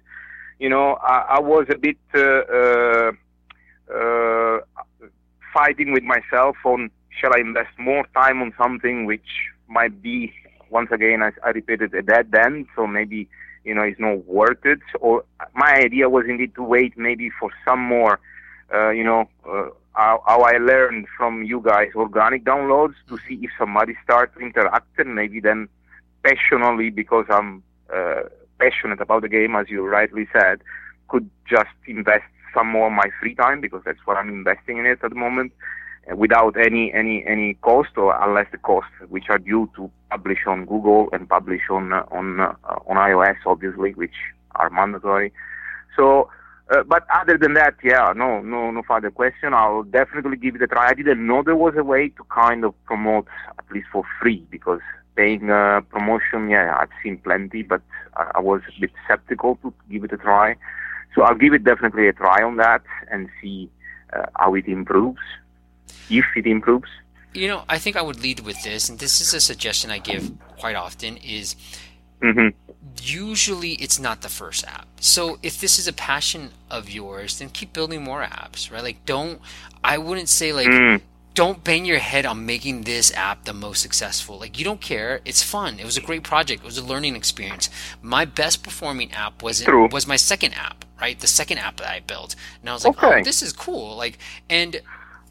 You 0.57 0.69
know, 0.69 0.97
I, 1.15 1.17
I 1.37 1.39
was 1.41 1.65
a 1.69 1.77
bit 1.77 1.97
uh, 2.15 2.21
uh, 2.59 3.11
uh, 3.93 4.59
fighting 5.53 5.91
with 5.91 6.03
myself 6.03 6.55
on 6.63 6.89
shall 7.19 7.33
I 7.35 7.39
invest 7.39 7.73
more 7.77 8.05
time 8.15 8.41
on 8.41 8.53
something 8.57 9.05
which 9.05 9.29
might 9.67 10.01
be 10.01 10.33
once 10.69 10.89
again 10.91 11.21
I, 11.21 11.31
I 11.45 11.49
repeated 11.49 11.93
a 11.93 12.01
dead 12.01 12.33
end. 12.33 12.67
So 12.77 12.87
maybe 12.87 13.27
you 13.65 13.75
know 13.75 13.83
it's 13.83 13.99
not 13.99 14.25
worth 14.25 14.65
it. 14.65 14.79
Or 15.01 15.25
my 15.53 15.73
idea 15.87 16.07
was 16.07 16.23
indeed 16.29 16.55
to 16.55 16.63
wait 16.63 16.97
maybe 16.97 17.29
for 17.39 17.49
some 17.67 17.81
more. 17.81 18.21
Uh, 18.71 18.91
you 18.91 19.03
know, 19.03 19.27
uh, 19.51 19.69
how, 19.93 20.23
how 20.25 20.41
I 20.41 20.57
learned 20.57 21.07
from 21.17 21.43
you 21.43 21.61
guys 21.61 21.89
organic 21.95 22.43
downloads 22.45 22.95
to 23.09 23.17
see 23.27 23.39
if 23.41 23.51
somebody 23.57 23.95
starts 24.03 24.33
to 24.35 24.41
interact 24.41 24.87
and 24.97 25.15
maybe 25.15 25.39
then 25.39 25.67
passionately 26.23 26.89
because 26.89 27.25
I'm 27.29 27.63
uh, 27.93 28.21
passionate 28.59 29.01
about 29.01 29.21
the 29.23 29.29
game, 29.29 29.55
as 29.55 29.69
you 29.69 29.85
rightly 29.85 30.27
said, 30.31 30.61
could 31.07 31.29
just 31.47 31.69
invest 31.87 32.25
some 32.53 32.67
more 32.67 32.87
of 32.87 32.93
my 32.93 33.09
free 33.19 33.35
time 33.35 33.61
because 33.61 33.81
that's 33.85 33.99
what 34.05 34.17
I'm 34.17 34.29
investing 34.29 34.77
in 34.77 34.85
it 34.85 34.99
at 35.03 35.09
the 35.09 35.15
moment 35.15 35.51
uh, 36.11 36.15
without 36.15 36.55
any 36.57 36.93
any 36.93 37.25
any 37.25 37.55
cost 37.55 37.97
or 37.97 38.15
unless 38.23 38.47
the 38.51 38.57
costs 38.57 38.91
which 39.09 39.25
are 39.29 39.37
due 39.37 39.69
to 39.75 39.89
publish 40.09 40.39
on 40.47 40.65
Google 40.65 41.09
and 41.13 41.27
publish 41.29 41.61
on 41.69 41.93
uh, 41.93 42.03
on 42.11 42.39
uh, 42.39 42.53
on 42.87 42.97
iOS 42.97 43.37
obviously 43.45 43.93
which 43.93 44.15
are 44.55 44.69
mandatory. 44.69 45.31
So 45.95 46.29
uh, 46.69 46.83
but 46.83 47.05
other 47.11 47.37
than 47.37 47.55
that, 47.55 47.75
yeah, 47.83 48.13
no, 48.15 48.41
no, 48.41 48.69
no 48.69 48.83
further 48.83 49.09
question. 49.09 49.53
I'll 49.53 49.83
definitely 49.83 50.37
give 50.37 50.55
it 50.55 50.61
a 50.61 50.67
try. 50.67 50.89
I 50.89 50.93
didn't 50.93 51.25
know 51.25 51.41
there 51.41 51.55
was 51.55 51.73
a 51.75 51.83
way 51.83 52.09
to 52.09 52.23
kind 52.25 52.63
of 52.63 52.73
promote 52.85 53.27
at 53.57 53.65
least 53.71 53.87
for 53.91 54.03
free 54.21 54.45
because 54.51 54.81
paying 55.15 55.49
uh, 55.49 55.81
promotion, 55.89 56.49
yeah, 56.49 56.77
I've 56.79 56.91
seen 57.01 57.17
plenty, 57.17 57.63
but 57.63 57.81
I, 58.15 58.31
I 58.35 58.39
was 58.39 58.61
a 58.67 58.79
bit 58.79 58.91
skeptical 59.05 59.55
to 59.63 59.73
give 59.89 60.03
it 60.03 60.13
a 60.13 60.17
try. 60.17 60.55
So 61.15 61.23
I'll 61.23 61.35
give 61.35 61.53
it 61.53 61.63
definitely 61.63 62.07
a 62.07 62.13
try 62.13 62.43
on 62.43 62.57
that 62.57 62.83
and 63.11 63.29
see 63.41 63.69
uh, 64.13 64.27
how 64.35 64.53
it 64.53 64.67
improves, 64.67 65.21
if 66.09 66.25
it 66.35 66.45
improves. 66.45 66.89
You 67.33 67.47
know, 67.47 67.63
I 67.67 67.79
think 67.79 67.95
I 67.95 68.03
would 68.03 68.21
lead 68.21 68.41
with 68.41 68.61
this, 68.63 68.89
and 68.89 68.99
this 68.99 69.21
is 69.21 69.33
a 69.33 69.41
suggestion 69.41 69.89
I 69.89 69.97
give 69.97 70.31
quite 70.57 70.75
often: 70.75 71.17
is 71.17 71.55
mm-hmm 72.21 72.49
usually 73.01 73.73
it's 73.73 73.99
not 73.99 74.21
the 74.21 74.29
first 74.29 74.65
app. 74.65 74.87
So 74.99 75.39
if 75.43 75.59
this 75.59 75.79
is 75.79 75.87
a 75.87 75.93
passion 75.93 76.51
of 76.69 76.89
yours, 76.89 77.39
then 77.39 77.49
keep 77.49 77.73
building 77.73 78.03
more 78.03 78.23
apps, 78.23 78.71
right? 78.71 78.83
Like 78.83 79.05
don't 79.05 79.41
I 79.83 79.97
wouldn't 79.97 80.29
say 80.29 80.53
like 80.53 80.67
mm. 80.67 81.01
don't 81.33 81.63
bang 81.63 81.85
your 81.85 81.99
head 81.99 82.25
on 82.25 82.45
making 82.45 82.81
this 82.81 83.13
app 83.13 83.45
the 83.45 83.53
most 83.53 83.81
successful. 83.81 84.39
Like 84.39 84.57
you 84.57 84.65
don't 84.65 84.81
care. 84.81 85.21
It's 85.25 85.43
fun. 85.43 85.79
It 85.79 85.85
was 85.85 85.97
a 85.97 86.01
great 86.01 86.23
project. 86.23 86.61
It 86.61 86.65
was 86.65 86.77
a 86.77 86.85
learning 86.85 87.15
experience. 87.15 87.69
My 88.01 88.25
best 88.25 88.63
performing 88.63 89.11
app 89.11 89.43
was 89.43 89.61
True. 89.61 89.87
was 89.91 90.07
my 90.07 90.15
second 90.15 90.53
app, 90.53 90.85
right? 91.01 91.19
The 91.19 91.27
second 91.27 91.59
app 91.59 91.77
that 91.77 91.89
I 91.89 91.99
built. 92.01 92.35
And 92.61 92.69
I 92.69 92.73
was 92.73 92.85
like, 92.85 92.97
Okay. 92.97 93.19
"Oh, 93.19 93.23
this 93.23 93.41
is 93.41 93.53
cool." 93.53 93.95
Like 93.95 94.17
and 94.49 94.81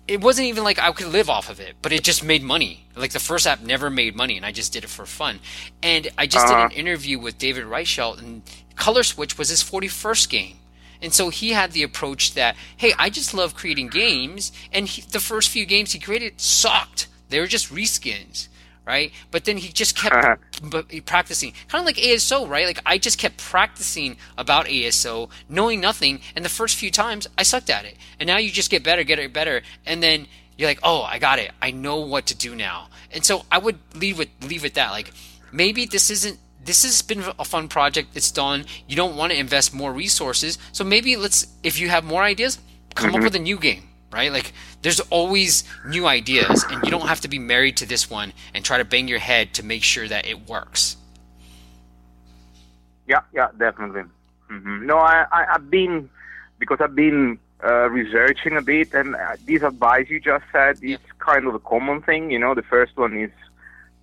it 0.09 0.21
wasn't 0.23 0.49
even 0.49 0.65
like 0.65 0.79
I 0.79 0.91
could 0.93 1.09
live 1.09 1.29
off 1.31 1.49
of 1.51 1.61
it, 1.61 1.77
but 1.83 1.93
it 1.93 2.03
just 2.03 2.25
made 2.25 2.43
money. 2.43 2.87
Like 2.97 3.13
the 3.13 3.21
first 3.21 3.47
app 3.47 3.61
never 3.61 3.91
made 3.91 4.17
money 4.17 4.37
and 4.37 4.45
I 4.47 4.53
just 4.53 4.73
did 4.73 4.83
it 4.85 4.91
for 4.91 5.07
fun. 5.07 5.41
And 5.83 6.09
I 6.17 6.27
just 6.27 6.47
Uh-huh. 6.47 6.69
did 6.69 6.73
an 6.73 6.79
interview 6.87 7.19
with 7.19 7.39
David 7.39 7.65
Reichelt 7.65 8.19
and 8.19 8.43
Color 8.75 9.03
Switch 9.03 9.37
was 9.39 9.49
his 9.51 9.63
41st 9.63 10.29
game. 10.31 10.57
And 11.01 11.13
so 11.15 11.29
he 11.29 11.51
had 11.51 11.73
the 11.73 11.83
approach 11.85 12.35
that, 12.35 12.57
hey, 12.77 12.93
I 12.99 13.09
just 13.11 13.33
love 13.35 13.55
creating 13.55 13.89
games. 13.89 14.51
And 14.73 14.89
he, 14.89 15.03
the 15.03 15.21
first 15.21 15.49
few 15.51 15.65
games 15.67 15.93
he 15.93 15.99
created 16.01 16.41
sucked. 16.41 17.07
They 17.29 17.39
were 17.39 17.47
just 17.47 17.73
reskins, 17.73 18.49
right? 18.89 19.13
But 19.31 19.45
then 19.45 19.59
he 19.59 19.69
just 19.69 19.95
kept 19.97 20.17
Uh-huh. 20.17 20.83
practicing. 21.05 21.53
Kind 21.69 21.83
of 21.83 21.87
like 21.87 21.97
ASO, 22.09 22.49
right? 22.49 22.67
Like 22.67 22.81
I 22.87 22.97
just 22.99 23.19
kept 23.19 23.37
practicing 23.37 24.17
about 24.37 24.67
ASO, 24.67 25.29
knowing 25.49 25.79
nothing. 25.81 26.21
And 26.35 26.45
the 26.45 26.49
first 26.61 26.75
few 26.77 26.91
times 26.91 27.29
I 27.37 27.43
sucked 27.45 27.71
at 27.71 27.85
it. 27.85 27.97
And 28.19 28.27
now 28.27 28.39
you 28.39 28.51
just 28.51 28.71
get 28.71 28.83
better, 28.83 29.05
get 29.05 29.19
it 29.19 29.33
better. 29.33 29.63
And 29.87 30.03
then 30.03 30.27
you're 30.57 30.69
like, 30.73 30.81
oh, 30.83 31.03
I 31.03 31.19
got 31.19 31.39
it. 31.39 31.51
I 31.63 31.71
know 31.71 31.97
what 32.13 32.25
to 32.31 32.35
do 32.35 32.55
now. 32.57 32.89
And 33.15 33.25
so 33.25 33.45
I 33.53 33.59
would 33.59 33.79
leave 33.95 34.17
with 34.19 34.31
leave 34.51 34.63
with 34.63 34.75
that. 34.75 34.91
Like 34.91 35.13
maybe 35.53 35.85
this 35.87 36.11
isn't 36.11 36.39
this 36.65 36.83
has 36.83 37.03
been 37.03 37.23
a 37.39 37.45
fun 37.45 37.69
project. 37.69 38.09
It's 38.15 38.31
done. 38.33 38.65
You 38.89 38.97
don't 38.97 39.17
want 39.17 39.33
to 39.33 39.39
invest 39.39 39.73
more 39.75 39.93
resources. 39.93 40.59
So 40.73 40.83
maybe 40.85 41.17
let's, 41.17 41.47
if 41.63 41.81
you 41.81 41.89
have 41.89 42.05
more 42.05 42.23
ideas, 42.23 42.59
come 42.95 43.15
up 43.15 43.23
with 43.23 43.35
a 43.35 43.39
new 43.39 43.59
game, 43.59 43.85
right? 44.11 44.33
Like 44.33 44.53
there's 44.83 45.01
always 45.01 45.65
new 45.85 46.07
ideas 46.07 46.65
and 46.71 46.85
you 46.85 46.91
don't 46.91 47.09
have 47.09 47.21
to 47.23 47.29
be 47.29 47.39
married 47.39 47.77
to 47.79 47.87
this 47.87 48.11
one 48.11 48.33
and 48.55 48.65
try 48.65 48.79
to 48.79 48.85
bang 48.85 49.09
your 49.09 49.19
head 49.19 49.55
to 49.55 49.65
make 49.65 49.83
sure 49.83 50.09
that 50.09 50.27
it 50.27 50.49
works. 50.49 50.97
Yeah, 53.07 53.21
yeah, 53.33 53.49
definitely. 53.59 54.03
hmm 54.49 54.87
No, 54.87 54.99
I, 54.99 55.27
I, 55.33 55.55
I've 55.55 55.71
been 55.71 56.11
because 56.59 56.79
I've 56.81 56.95
been 56.95 57.39
uh, 57.65 57.89
researching 57.91 58.57
a 58.57 58.63
bit, 58.63 58.95
and 58.95 59.15
uh, 59.15 59.37
this 59.47 59.63
advice 59.63 60.09
you 60.09 60.21
just 60.21 60.45
said 60.53 60.79
is 60.83 60.99
kind 61.19 61.47
of 61.47 61.55
a 61.55 61.59
common 61.59 62.03
thing. 62.03 62.31
You 62.31 62.39
know, 62.39 62.55
the 62.55 62.63
first 62.63 62.97
one 62.97 63.17
is 63.17 63.31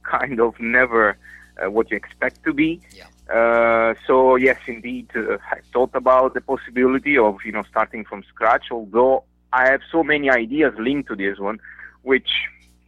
kind 0.03 0.39
of 0.39 0.59
never 0.59 1.17
uh, 1.63 1.69
what 1.69 1.89
you 1.91 1.97
expect 1.97 2.43
to 2.43 2.53
be. 2.53 2.81
Yeah. 2.91 3.07
Uh, 3.33 3.95
so 4.05 4.35
yes, 4.35 4.57
indeed, 4.67 5.09
uh, 5.15 5.37
I 5.51 5.59
thought 5.73 5.91
about 5.93 6.33
the 6.33 6.41
possibility 6.41 7.17
of 7.17 7.39
you 7.45 7.51
know 7.51 7.63
starting 7.63 8.05
from 8.05 8.23
scratch. 8.23 8.65
Although 8.71 9.23
I 9.55 9.69
have 9.71 9.81
so 9.89 10.03
many 10.03 10.29
ideas 10.29 10.73
linked 10.77 11.07
to 11.09 11.15
this 11.15 11.39
one, 11.39 11.59
which 12.03 12.29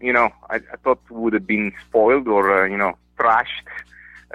you 0.01 0.12
know 0.12 0.27
I, 0.49 0.58
I 0.73 0.77
thought 0.84 0.99
would 1.10 1.34
have 1.34 1.47
been 1.47 1.71
spoiled 1.88 2.27
or 2.27 2.43
uh, 2.63 2.67
you 2.67 2.77
know 2.77 2.93
trashed. 3.17 3.69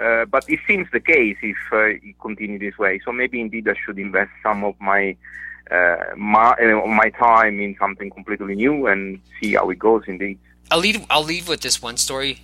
Uh, 0.03 0.25
but 0.25 0.43
it 0.49 0.59
seems 0.65 0.87
the 0.91 0.99
case 0.99 1.37
if 1.43 1.61
uh, 1.71 2.07
it 2.07 2.19
continue 2.19 2.57
this 2.57 2.77
way. 2.79 2.99
So 3.05 3.11
maybe 3.11 3.39
indeed 3.39 3.69
I 3.69 3.75
should 3.85 3.99
invest 3.99 4.31
some 4.41 4.63
of 4.63 4.73
my 4.81 5.15
uh, 5.69 5.97
my, 6.17 6.51
uh, 6.53 6.87
my 6.87 7.09
time 7.11 7.59
in 7.59 7.75
something 7.79 8.09
completely 8.09 8.55
new 8.55 8.87
and 8.87 9.21
see 9.39 9.53
how 9.53 9.69
it 9.69 9.79
goes. 9.79 10.03
Indeed. 10.07 10.39
I'll 10.71 10.79
leave. 10.79 11.05
I'll 11.11 11.23
leave 11.23 11.47
with 11.47 11.61
this 11.61 11.81
one 11.81 11.97
story. 11.97 12.39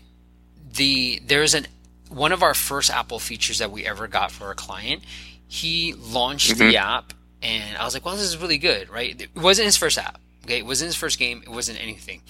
The 0.76 1.20
there's 1.26 1.56
an 1.56 1.66
one 2.10 2.32
of 2.32 2.44
our 2.44 2.54
first 2.54 2.92
Apple 2.92 3.20
features 3.20 3.58
that 3.58 3.72
we 3.72 3.88
ever 3.88 4.08
got 4.08 4.30
for 4.32 4.52
a 4.52 4.56
client. 4.56 5.04
He 5.48 5.94
launched 5.94 6.58
the 6.60 6.78
app, 6.78 7.14
and 7.42 7.78
I 7.78 7.84
was 7.86 7.94
like, 7.94 8.06
"Well, 8.06 8.16
this 8.16 8.26
is 8.26 8.38
really 8.38 8.58
good, 8.58 8.90
right?" 8.90 9.20
It 9.20 9.36
wasn't 9.36 9.66
his 9.66 9.78
first 9.78 9.98
app. 9.98 10.20
Okay, 10.46 10.60
it 10.60 10.66
wasn't 10.66 10.88
his 10.88 10.96
first 10.96 11.20
game. 11.20 11.42
It 11.44 11.50
wasn't 11.50 11.82
anything, 11.82 12.22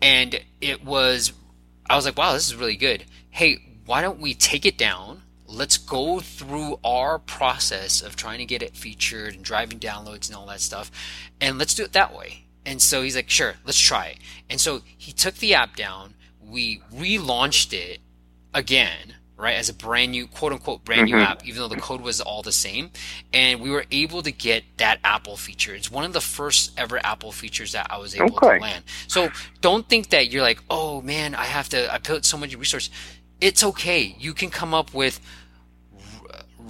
and 0.00 0.40
it 0.60 0.84
was. 0.84 1.32
I 1.88 1.96
was 1.96 2.04
like, 2.04 2.18
"Wow, 2.18 2.32
this 2.32 2.48
is 2.48 2.56
really 2.56 2.76
good." 2.76 3.04
Hey, 3.30 3.78
why 3.86 4.00
don't 4.02 4.20
we 4.20 4.34
take 4.34 4.66
it 4.66 4.78
down? 4.78 5.22
Let's 5.46 5.76
go 5.76 6.20
through 6.20 6.78
our 6.84 7.18
process 7.18 8.02
of 8.02 8.14
trying 8.14 8.38
to 8.38 8.44
get 8.44 8.62
it 8.62 8.76
featured 8.76 9.34
and 9.34 9.44
driving 9.44 9.80
downloads 9.80 10.28
and 10.28 10.36
all 10.36 10.46
that 10.46 10.60
stuff, 10.60 10.90
and 11.40 11.58
let's 11.58 11.74
do 11.74 11.82
it 11.84 11.92
that 11.92 12.14
way. 12.16 12.44
And 12.64 12.80
so 12.80 13.02
he's 13.02 13.16
like, 13.16 13.30
sure, 13.30 13.54
let's 13.64 13.78
try 13.78 14.06
it. 14.06 14.18
And 14.48 14.60
so 14.60 14.82
he 14.96 15.12
took 15.12 15.36
the 15.36 15.54
app 15.54 15.76
down. 15.76 16.14
We 16.40 16.82
relaunched 16.92 17.72
it 17.72 18.00
again, 18.52 19.16
right, 19.40 19.56
as 19.56 19.68
a 19.68 19.74
brand 19.74 20.12
new, 20.12 20.26
quote 20.26 20.52
unquote, 20.52 20.84
brand 20.84 21.06
new 21.06 21.14
mm-hmm. 21.14 21.24
app, 21.24 21.46
even 21.46 21.60
though 21.60 21.68
the 21.68 21.80
code 21.80 22.00
was 22.00 22.20
all 22.20 22.42
the 22.42 22.52
same. 22.52 22.90
And 23.32 23.60
we 23.60 23.70
were 23.70 23.84
able 23.90 24.22
to 24.22 24.30
get 24.30 24.64
that 24.76 25.00
Apple 25.02 25.36
feature. 25.36 25.74
It's 25.74 25.90
one 25.90 26.04
of 26.04 26.12
the 26.12 26.20
first 26.20 26.72
ever 26.78 27.00
Apple 27.04 27.32
features 27.32 27.72
that 27.72 27.88
I 27.90 27.98
was 27.98 28.14
able 28.14 28.36
Okay. 28.36 28.56
to 28.56 28.60
land. 28.62 28.84
So 29.08 29.30
don't 29.60 29.88
think 29.88 30.10
that 30.10 30.30
you're 30.30 30.42
like, 30.42 30.62
oh 30.70 31.02
man, 31.02 31.34
I 31.34 31.44
have 31.44 31.68
to, 31.70 31.92
I 31.92 31.98
put 31.98 32.24
so 32.24 32.36
much 32.36 32.54
resource. 32.54 32.90
It's 33.40 33.64
okay. 33.64 34.14
You 34.18 34.34
can 34.34 34.50
come 34.50 34.74
up 34.74 34.92
with 34.92 35.20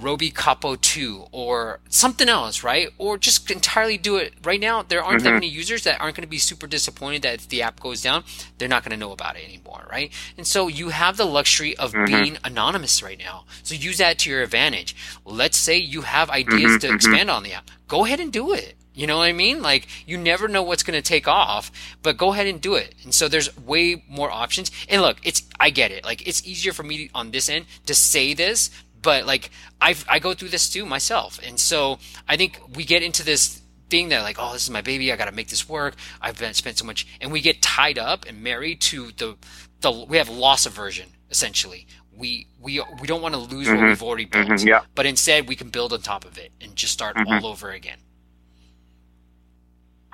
Rombicapo 0.01 0.79
2 0.79 1.27
or 1.31 1.79
something 1.89 2.27
else, 2.27 2.63
right? 2.63 2.89
Or 2.97 3.17
just 3.17 3.49
entirely 3.51 3.97
do 3.97 4.17
it. 4.17 4.33
Right 4.43 4.59
now, 4.59 4.83
there 4.83 5.03
aren't 5.03 5.23
that 5.23 5.29
mm-hmm. 5.29 5.35
many 5.35 5.47
users 5.47 5.83
that 5.83 6.01
aren't 6.01 6.15
going 6.15 6.23
to 6.23 6.29
be 6.29 6.37
super 6.37 6.67
disappointed 6.67 7.21
that 7.21 7.35
if 7.35 7.49
the 7.49 7.61
app 7.61 7.79
goes 7.79 8.01
down, 8.01 8.23
they're 8.57 8.67
not 8.67 8.83
going 8.83 8.91
to 8.91 8.97
know 8.97 9.11
about 9.11 9.37
it 9.37 9.45
anymore, 9.45 9.87
right? 9.89 10.11
And 10.37 10.45
so 10.45 10.67
you 10.67 10.89
have 10.89 11.17
the 11.17 11.25
luxury 11.25 11.77
of 11.77 11.93
mm-hmm. 11.93 12.05
being 12.05 12.37
anonymous 12.43 13.03
right 13.03 13.19
now. 13.19 13.45
So 13.63 13.75
use 13.75 13.99
that 13.99 14.19
to 14.19 14.29
your 14.29 14.41
advantage. 14.41 14.95
Let's 15.25 15.57
say 15.57 15.77
you 15.77 16.01
have 16.01 16.29
mm-hmm, 16.29 16.53
ideas 16.53 16.81
to 16.81 16.93
expand 16.93 17.29
on 17.29 17.43
the 17.43 17.53
app. 17.53 17.69
Go 17.87 18.05
ahead 18.05 18.19
and 18.19 18.31
do 18.31 18.53
it. 18.53 18.75
You 18.93 19.07
know 19.07 19.17
what 19.17 19.23
I 19.23 19.33
mean? 19.33 19.61
Like 19.61 19.87
you 20.05 20.17
never 20.17 20.47
know 20.47 20.63
what's 20.63 20.83
going 20.83 21.01
to 21.01 21.07
take 21.07 21.27
off, 21.27 21.71
but 22.03 22.17
go 22.17 22.33
ahead 22.33 22.47
and 22.47 22.59
do 22.59 22.75
it. 22.75 22.93
And 23.03 23.13
so 23.13 23.27
there's 23.27 23.55
way 23.57 24.03
more 24.09 24.29
options. 24.29 24.69
And 24.89 25.01
look, 25.01 25.17
it's 25.23 25.43
I 25.59 25.69
get 25.69 25.91
it. 25.91 26.03
Like 26.03 26.27
it's 26.27 26.45
easier 26.45 26.73
for 26.73 26.83
me 26.83 27.09
on 27.15 27.31
this 27.31 27.47
end 27.47 27.67
to 27.85 27.93
say 27.93 28.33
this, 28.33 28.69
but 29.01 29.25
like 29.25 29.49
I 29.79 29.95
I 30.09 30.19
go 30.19 30.33
through 30.33 30.49
this 30.49 30.69
too 30.69 30.85
myself. 30.85 31.39
And 31.43 31.59
so 31.59 31.99
I 32.27 32.37
think 32.37 32.59
we 32.75 32.83
get 32.85 33.03
into 33.03 33.23
this 33.23 33.61
thing 33.89 34.09
that 34.09 34.21
like, 34.23 34.37
oh, 34.39 34.53
this 34.53 34.63
is 34.63 34.69
my 34.69 34.81
baby. 34.81 35.11
I 35.11 35.15
got 35.17 35.25
to 35.25 35.31
make 35.31 35.49
this 35.49 35.67
work. 35.67 35.95
I've 36.21 36.37
been 36.39 36.53
spent 36.53 36.77
so 36.77 36.85
much, 36.85 37.05
and 37.19 37.31
we 37.31 37.41
get 37.41 37.61
tied 37.61 37.97
up 37.97 38.25
and 38.27 38.41
married 38.43 38.81
to 38.81 39.11
the 39.17 39.37
the 39.81 39.91
we 39.91 40.17
have 40.17 40.29
loss 40.29 40.65
aversion 40.65 41.09
essentially. 41.29 41.87
We 42.15 42.47
we 42.59 42.81
we 42.99 43.07
don't 43.07 43.21
want 43.21 43.33
to 43.35 43.39
lose 43.39 43.67
what 43.67 43.79
we've 43.79 44.03
already 44.03 44.25
built, 44.25 44.47
Mhm, 44.47 44.67
yeah. 44.67 44.81
but 44.95 45.05
instead 45.05 45.47
we 45.47 45.55
can 45.55 45.69
build 45.69 45.93
on 45.93 46.01
top 46.01 46.25
of 46.25 46.37
it 46.37 46.51
and 46.61 46.75
just 46.75 46.93
start 46.93 47.15
all 47.25 47.45
over 47.47 47.71
again. 47.71 47.97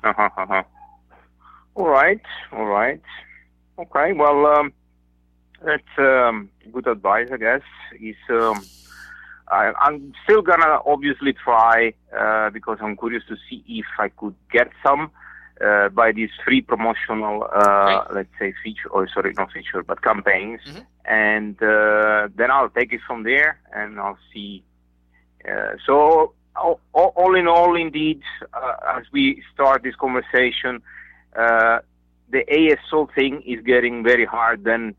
Uh-huh, 0.04 0.30
uh-huh. 0.36 0.62
All 1.74 1.88
right, 1.88 2.20
all 2.52 2.66
right. 2.66 3.00
Okay, 3.78 4.12
well, 4.12 4.46
um, 4.46 4.72
that's 5.64 5.98
um, 5.98 6.50
good 6.72 6.86
advice, 6.86 7.28
I 7.32 7.36
guess. 7.36 7.62
Is 8.00 8.16
um, 8.30 8.68
I, 9.48 9.72
I'm 9.80 10.12
still 10.24 10.42
gonna 10.42 10.78
obviously 10.86 11.32
try 11.32 11.92
uh, 12.16 12.50
because 12.50 12.78
I'm 12.80 12.96
curious 12.96 13.24
to 13.28 13.36
see 13.48 13.64
if 13.66 13.86
I 13.98 14.08
could 14.08 14.34
get 14.52 14.68
some 14.84 15.10
uh, 15.64 15.88
by 15.88 16.12
these 16.12 16.30
free 16.44 16.60
promotional, 16.60 17.44
uh, 17.54 18.04
Great. 18.04 18.14
let's 18.14 18.28
say, 18.38 18.54
feature, 18.62 18.88
or 18.90 19.08
sorry, 19.08 19.34
not 19.36 19.50
feature, 19.52 19.82
but 19.82 20.02
campaigns, 20.02 20.60
Mhm. 20.66 20.86
and 21.04 21.62
uh, 21.62 22.28
then 22.36 22.50
I'll 22.50 22.68
take 22.70 22.92
it 22.92 23.00
from 23.06 23.24
there, 23.24 23.58
and 23.74 23.98
I'll 23.98 24.18
see. 24.32 24.62
Uh, 25.48 25.72
so 25.86 26.32
all, 26.56 26.80
all 26.92 27.12
all 27.16 27.34
in 27.34 27.48
all, 27.48 27.74
indeed, 27.76 28.20
uh, 28.52 28.74
as 28.96 29.04
we 29.12 29.42
start 29.52 29.82
this 29.82 29.96
conversation, 29.96 30.82
uh, 31.36 31.78
the 32.30 32.44
ASO 32.52 33.08
thing 33.14 33.42
is 33.42 33.60
getting 33.64 34.02
very 34.04 34.24
hard. 34.26 34.64
Then, 34.64 34.94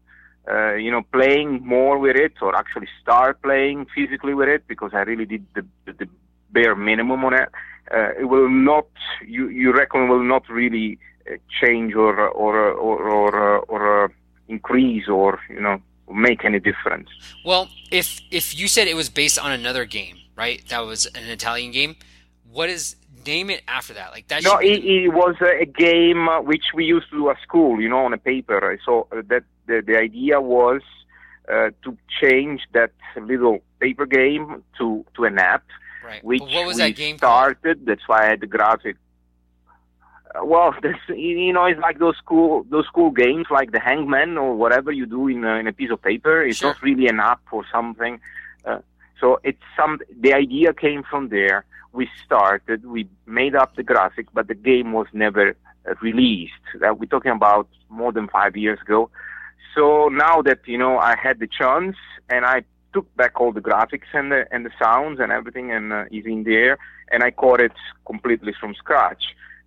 uh, 0.49 0.73
you 0.73 0.91
know, 0.91 1.03
playing 1.11 1.65
more 1.65 1.97
with 1.99 2.15
it, 2.15 2.33
or 2.41 2.55
actually 2.55 2.87
start 3.01 3.41
playing 3.41 3.85
physically 3.95 4.33
with 4.33 4.49
it, 4.49 4.67
because 4.67 4.91
I 4.93 5.01
really 5.01 5.25
did 5.25 5.45
the, 5.55 5.65
the, 5.85 6.07
bare 6.51 6.75
minimum 6.75 7.23
on 7.25 7.33
it. 7.33 7.49
Uh, 7.91 8.09
it 8.19 8.25
will 8.25 8.49
not. 8.49 8.87
You 9.25 9.49
you 9.49 9.71
reckon 9.71 10.09
will 10.09 10.23
not 10.23 10.47
really 10.49 10.97
uh, 11.29 11.35
change 11.61 11.93
or 11.95 12.19
or 12.29 12.71
or 12.71 13.09
or, 13.09 13.57
uh, 13.57 13.61
or 13.61 14.05
uh, 14.05 14.07
increase 14.47 15.07
or 15.07 15.39
you 15.49 15.61
know 15.61 15.81
make 16.11 16.43
any 16.43 16.59
difference. 16.59 17.09
Well, 17.45 17.69
if 17.91 18.21
if 18.31 18.57
you 18.59 18.67
said 18.67 18.87
it 18.87 18.95
was 18.95 19.09
based 19.09 19.37
on 19.39 19.51
another 19.51 19.85
game, 19.85 20.17
right? 20.35 20.63
That 20.69 20.79
was 20.79 21.05
an 21.07 21.25
Italian 21.29 21.71
game. 21.71 21.95
What 22.51 22.69
is 22.69 22.95
name 23.25 23.49
it 23.49 23.61
after 23.67 23.93
that? 23.93 24.11
Like 24.11 24.27
that. 24.27 24.43
No, 24.43 24.57
be 24.57 24.71
it, 24.71 25.05
it 25.05 25.09
was 25.09 25.35
a, 25.41 25.65
game 25.65 26.27
which 26.45 26.65
we 26.73 26.85
used 26.85 27.09
to 27.11 27.17
do 27.17 27.29
at 27.29 27.37
school, 27.41 27.81
you 27.81 27.89
know, 27.89 28.05
on 28.05 28.13
a 28.13 28.17
paper. 28.17 28.79
So 28.85 29.07
that 29.11 29.43
the, 29.69 29.77
the 29.89 29.97
idea 29.97 30.41
was 30.41 30.81
uh, 31.51 31.69
to 31.83 31.89
change 32.21 32.61
that 32.73 32.91
little 33.31 33.59
paper 33.79 34.05
game 34.05 34.63
to, 34.77 35.05
to 35.15 35.23
an 35.25 35.37
app, 35.39 35.63
right. 36.03 36.23
which 36.23 36.39
But 36.41 36.49
what 36.55 36.65
was 36.67 36.77
that 36.77 36.95
game 36.95 37.17
called? 37.17 37.55
started. 37.57 37.85
That's 37.85 38.05
why 38.07 38.25
I 38.25 38.29
had 38.31 38.41
the 38.41 38.47
graphic. 38.47 38.97
Uh, 40.35 40.45
well, 40.45 40.69
that's, 40.83 40.99
you 41.09 41.53
know, 41.53 41.65
it's 41.65 41.79
like 41.87 41.99
those 41.99 42.17
school 42.17 42.65
those 42.69 42.85
school 42.91 43.11
games, 43.11 43.47
like 43.49 43.71
the 43.71 43.79
Hangman 43.79 44.37
or 44.37 44.55
whatever 44.55 44.91
you 44.91 45.05
do 45.05 45.27
in 45.27 45.43
a, 45.43 45.55
in 45.61 45.67
a 45.67 45.73
piece 45.73 45.91
of 45.91 46.01
paper. 46.01 46.35
It's 46.43 46.57
Sure. 46.57 46.69
not 46.71 46.81
really 46.81 47.07
an 47.07 47.19
app 47.19 47.41
or 47.51 47.63
something. 47.71 48.19
Uh, 48.65 48.79
so 49.21 49.39
it's 49.43 49.61
some. 49.77 49.99
The 50.25 50.33
idea 50.33 50.73
came 50.73 51.03
from 51.11 51.29
there. 51.29 51.65
We 51.93 52.07
started. 52.25 52.85
We 52.85 53.01
made 53.25 53.55
up 53.55 53.75
the 53.75 53.83
graphic, 53.83 54.27
but 54.33 54.47
the 54.47 54.55
game 54.55 54.93
was 54.99 55.07
never 55.13 55.55
released. 56.01 56.53
That 56.81 56.99
we're 56.99 57.07
talking 57.15 57.31
about 57.31 57.67
more 57.89 58.11
than 58.11 58.27
five 58.27 58.55
years 58.55 58.79
ago. 58.81 59.09
So 59.75 60.09
now 60.09 60.41
that 60.41 60.59
you 60.65 60.77
know 60.77 60.97
I 60.97 61.15
had 61.15 61.39
the 61.39 61.47
chance 61.47 61.95
and 62.29 62.45
I 62.45 62.63
took 62.93 63.13
back 63.15 63.39
all 63.39 63.51
the 63.51 63.61
graphics 63.61 64.09
and 64.13 64.31
the 64.31 64.45
and 64.51 64.65
the 64.65 64.71
sounds 64.81 65.19
and 65.19 65.31
everything 65.31 65.71
and 65.71 65.93
uh, 65.93 66.05
is 66.11 66.25
in 66.25 66.43
there 66.43 66.77
and 67.11 67.23
I 67.23 67.31
caught 67.31 67.61
it 67.61 67.73
completely 68.05 68.53
from 68.59 68.73
scratch 68.75 69.23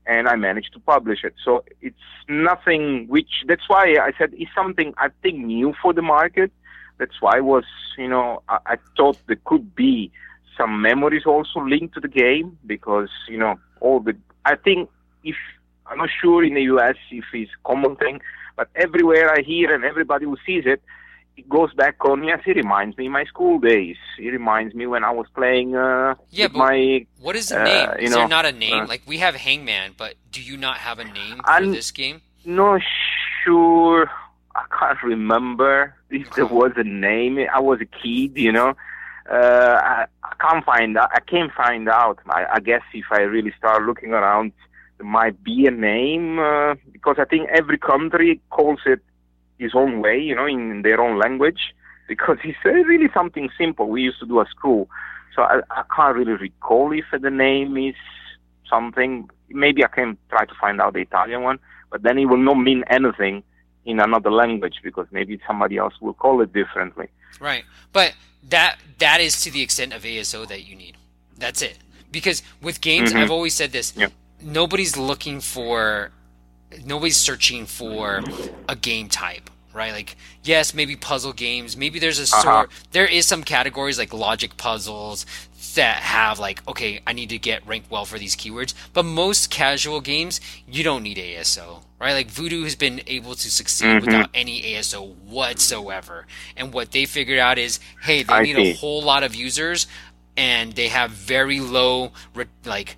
and 0.06 0.28
I 0.28 0.36
managed 0.36 0.72
to 0.72 0.80
publish 0.80 1.22
it. 1.22 1.34
So 1.44 1.64
it's 1.80 1.96
nothing 2.28 3.06
which 3.08 3.44
that's 3.46 3.68
why 3.68 3.96
I 4.00 4.12
said 4.18 4.30
it's 4.32 4.50
something 4.54 4.94
I 4.98 5.08
think 5.22 5.38
new 5.38 5.74
for 5.80 5.92
the 5.92 6.02
market. 6.02 6.50
That's 6.98 7.20
why 7.20 7.38
I 7.38 7.40
was 7.40 7.64
you 7.96 8.08
know 8.08 8.42
I, 8.48 8.58
I 8.66 8.76
thought 8.96 9.18
there 9.26 9.40
could 9.44 9.74
be 9.74 10.10
some 10.56 10.82
memories 10.82 11.24
also 11.26 11.60
linked 11.60 11.94
to 11.94 12.00
the 12.00 12.08
game 12.08 12.58
because 12.66 13.10
you 13.28 13.38
know 13.38 13.58
all 13.80 14.00
the 14.00 14.16
I 14.44 14.56
think 14.56 14.90
if 15.24 15.36
I'm 15.86 15.98
not 15.98 16.10
sure 16.20 16.44
in 16.44 16.54
the 16.54 16.62
US 16.74 16.96
if 17.10 17.24
it's 17.32 17.50
a 17.52 17.68
common 17.68 17.96
thing, 17.96 18.20
but 18.56 18.68
everywhere 18.76 19.30
I 19.32 19.42
hear 19.42 19.74
and 19.74 19.84
everybody 19.84 20.24
who 20.24 20.36
sees 20.46 20.64
it, 20.66 20.82
it 21.36 21.48
goes 21.48 21.72
back 21.74 21.96
on 22.04 22.22
yes 22.24 22.40
it 22.46 22.56
reminds 22.56 22.96
me 22.98 23.08
my 23.08 23.24
school 23.24 23.58
days. 23.58 23.96
It 24.18 24.28
reminds 24.30 24.74
me 24.74 24.86
when 24.86 25.02
i 25.02 25.10
was 25.10 25.26
playing 25.34 25.74
uh 25.74 26.14
yeah 26.30 26.44
with 26.46 26.52
my 26.54 27.06
what 27.20 27.36
is 27.36 27.48
the 27.48 27.60
uh, 27.60 27.64
name 27.64 27.88
you 27.98 28.04
is 28.04 28.10
know, 28.10 28.16
there 28.18 28.28
not 28.28 28.44
a 28.44 28.52
name? 28.52 28.80
uh, 28.82 28.86
like 28.86 29.00
we 29.06 29.16
have 29.18 29.34
hangman 29.34 29.94
but 29.96 30.14
do 30.30 30.42
you 30.42 30.56
not 30.58 30.76
have 30.76 30.98
a 30.98 31.04
name 31.04 31.38
for 31.38 31.50
I'm- 31.50 31.72
this 31.72 31.90
game? 31.90 32.20
not 32.44 32.82
sure. 33.44 34.10
I 34.54 34.64
can't 34.78 35.02
remember 35.02 35.94
if 36.10 36.30
there 36.34 36.46
was 36.46 36.72
a 36.76 36.84
name. 36.84 37.38
I 37.52 37.60
was 37.60 37.80
a 37.80 37.86
kid 37.86 38.36
you 38.36 38.52
know. 38.52 38.74
Uh 39.30 39.76
i, 39.92 40.06
I 40.30 40.32
can't 40.44 40.64
find 40.64 40.98
i 40.98 41.20
can't 41.32 41.52
find 41.52 41.88
out. 41.88 42.18
I, 42.28 42.44
I 42.56 42.60
guess 42.60 42.82
if 42.92 43.06
i 43.10 43.20
really 43.20 43.54
start 43.56 43.84
looking 43.84 44.12
around 44.12 44.52
might 45.04 45.42
be 45.42 45.66
a 45.66 45.70
name 45.70 46.38
uh, 46.38 46.74
because 46.92 47.16
i 47.18 47.24
think 47.24 47.48
every 47.50 47.78
country 47.78 48.40
calls 48.50 48.80
it 48.86 49.00
his 49.58 49.72
own 49.74 50.00
way 50.00 50.18
you 50.18 50.34
know 50.34 50.46
in 50.46 50.82
their 50.82 51.00
own 51.00 51.18
language 51.18 51.74
because 52.08 52.38
it's 52.44 52.64
really 52.64 53.08
something 53.14 53.48
simple 53.56 53.88
we 53.88 54.02
used 54.02 54.18
to 54.18 54.26
do 54.26 54.40
at 54.40 54.48
school 54.48 54.88
so 55.34 55.42
I, 55.42 55.60
I 55.70 55.82
can't 55.94 56.16
really 56.16 56.32
recall 56.34 56.92
if 56.92 57.04
the 57.10 57.30
name 57.30 57.76
is 57.76 57.94
something. 58.68 59.28
Maybe 59.48 59.84
I 59.84 59.88
can 59.88 60.16
try 60.28 60.44
to 60.44 60.54
find 60.60 60.80
out 60.80 60.94
the 60.94 61.00
Italian 61.00 61.42
one, 61.42 61.58
but 61.90 62.02
then 62.02 62.18
it 62.18 62.26
will 62.26 62.38
not 62.38 62.54
mean 62.54 62.84
anything 62.88 63.42
in 63.84 64.00
another 64.00 64.30
language 64.30 64.76
because 64.82 65.06
maybe 65.10 65.40
somebody 65.46 65.76
else 65.76 65.94
will 66.00 66.14
call 66.14 66.40
it 66.40 66.52
differently. 66.52 67.08
Right. 67.40 67.64
But 67.92 68.14
that 68.48 68.76
that 68.98 69.20
is 69.20 69.40
to 69.42 69.50
the 69.50 69.62
extent 69.62 69.92
of 69.92 70.02
ASO 70.02 70.46
that 70.48 70.64
you 70.64 70.76
need. 70.76 70.96
That's 71.36 71.62
it. 71.62 71.78
Because 72.10 72.42
with 72.60 72.80
games, 72.80 73.12
Mhm. 73.12 73.22
I've 73.22 73.30
always 73.30 73.54
said 73.54 73.72
this. 73.72 73.94
Yeah. 73.96 74.08
Nobody's 74.42 74.96
looking 74.96 75.40
for 75.40 76.10
nobody's 76.84 77.16
searching 77.16 77.66
for 77.66 78.24
a 78.68 78.74
game 78.76 79.08
type, 79.08 79.50
right? 79.74 79.92
Like 79.92 80.16
yes, 80.42 80.72
maybe 80.74 80.96
puzzle 80.96 81.32
games, 81.32 81.76
maybe 81.76 81.98
there's 81.98 82.18
a 82.18 82.26
sort 82.26 82.46
Uh-huh. 82.46 82.66
there 82.92 83.06
is 83.06 83.26
some 83.26 83.44
categories 83.44 83.98
like 83.98 84.12
logic 84.14 84.56
puzzles 84.56 85.26
that 85.74 85.96
have 86.02 86.38
like 86.38 86.66
okay, 86.66 87.00
I 87.06 87.12
need 87.12 87.28
to 87.30 87.38
get 87.38 87.66
ranked 87.66 87.90
well 87.90 88.04
for 88.04 88.18
these 88.18 88.34
keywords, 88.36 88.74
but 88.92 89.04
most 89.04 89.50
casual 89.50 90.00
games 90.00 90.40
you 90.66 90.82
don't 90.82 91.02
need 91.02 91.18
ASO, 91.18 91.82
right? 92.00 92.12
Like 92.14 92.30
Voodoo 92.30 92.64
has 92.64 92.74
been 92.74 93.02
able 93.06 93.34
to 93.34 93.50
succeed 93.50 93.86
Mhm. 93.86 94.00
without 94.00 94.30
any 94.34 94.62
ASO 94.74 95.02
whatsoever. 95.02 96.26
And 96.56 96.72
what 96.72 96.90
they 96.92 97.04
figured 97.04 97.38
out 97.38 97.58
is, 97.58 97.80
hey, 98.02 98.22
they 98.22 98.32
I 98.34 98.42
need 98.42 98.56
a 98.58 98.72
whole 98.74 99.02
lot 99.02 99.22
of 99.22 99.34
users 99.34 99.86
and 100.36 100.72
they 100.74 100.88
have 100.88 101.10
very 101.10 101.60
low 101.60 102.12
like 102.64 102.96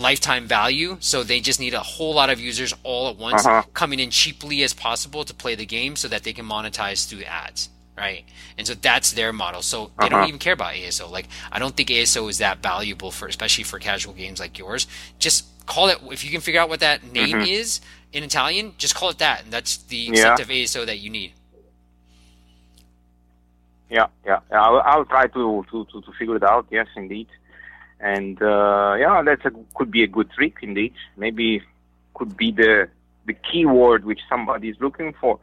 lifetime 0.00 0.46
value, 0.46 0.96
so 1.00 1.22
they 1.22 1.40
just 1.40 1.60
need 1.60 1.74
a 1.74 1.80
whole 1.80 2.14
lot 2.14 2.30
of 2.30 2.40
users 2.40 2.74
all 2.82 3.08
at 3.10 3.16
once 3.16 3.46
Uh-huh. 3.46 3.62
coming 3.74 4.00
in 4.00 4.10
cheaply 4.10 4.62
as 4.62 4.72
possible 4.74 5.24
to 5.24 5.34
play 5.34 5.54
the 5.54 5.66
game 5.66 5.94
so 5.96 6.08
that 6.08 6.22
they 6.24 6.32
can 6.32 6.46
monetize 6.46 7.06
through 7.08 7.22
ads. 7.24 7.68
Right, 7.96 8.24
and 8.56 8.66
so 8.66 8.72
that's 8.72 9.12
their 9.12 9.30
model. 9.30 9.60
So 9.60 9.90
they 10.00 10.08
don't 10.08 10.20
Uh-huh. 10.20 10.28
even 10.28 10.38
care 10.38 10.54
about 10.54 10.72
ASO. 10.74 11.10
Like, 11.10 11.28
I 11.52 11.58
don't 11.58 11.76
think 11.76 11.90
ASO 11.90 12.30
is 12.30 12.38
that 12.38 12.62
valuable 12.62 13.10
for, 13.10 13.28
especially 13.28 13.64
for 13.64 13.78
casual 13.78 14.14
games 14.14 14.40
like 14.40 14.56
yours. 14.58 14.86
Just 15.18 15.44
call 15.66 15.88
it 15.88 15.98
if 16.10 16.24
you 16.24 16.30
can 16.30 16.40
figure 16.40 16.60
out 16.62 16.70
what 16.70 16.80
that 16.80 17.02
name 17.04 17.40
Mhm. 17.40 17.46
is 17.46 17.82
in 18.14 18.22
Italian. 18.24 18.74
Just 18.78 18.94
call 18.94 19.10
it 19.10 19.18
that, 19.18 19.42
and 19.44 19.52
that's 19.52 19.76
the 19.76 19.98
Yeah. 20.14 20.32
of 20.40 20.50
ASO 20.50 20.86
that 20.86 20.98
you 20.98 21.10
need. 21.10 21.34
Yeah, 23.90 24.06
yeah. 24.24 24.38
yeah, 24.50 24.62
I'll, 24.62 24.80
I'll 24.80 25.04
try 25.04 25.26
to, 25.26 25.66
to, 25.70 25.84
to, 25.92 26.00
to 26.00 26.12
figure 26.18 26.36
it 26.36 26.42
out. 26.44 26.66
Yes, 26.70 26.86
indeed. 26.96 27.26
And 28.00 28.40
uh, 28.42 28.96
yeah, 28.98 29.22
that's 29.24 29.44
a, 29.44 29.50
could 29.74 29.90
be 29.90 30.02
a 30.02 30.06
good 30.06 30.30
trick 30.30 30.56
indeed. 30.62 30.94
Maybe 31.16 31.62
could 32.14 32.36
be 32.36 32.50
the 32.52 32.88
the 33.26 33.34
keyword 33.34 34.04
which 34.04 34.20
somebody 34.28 34.68
is 34.68 34.76
looking 34.80 35.12
for. 35.20 35.38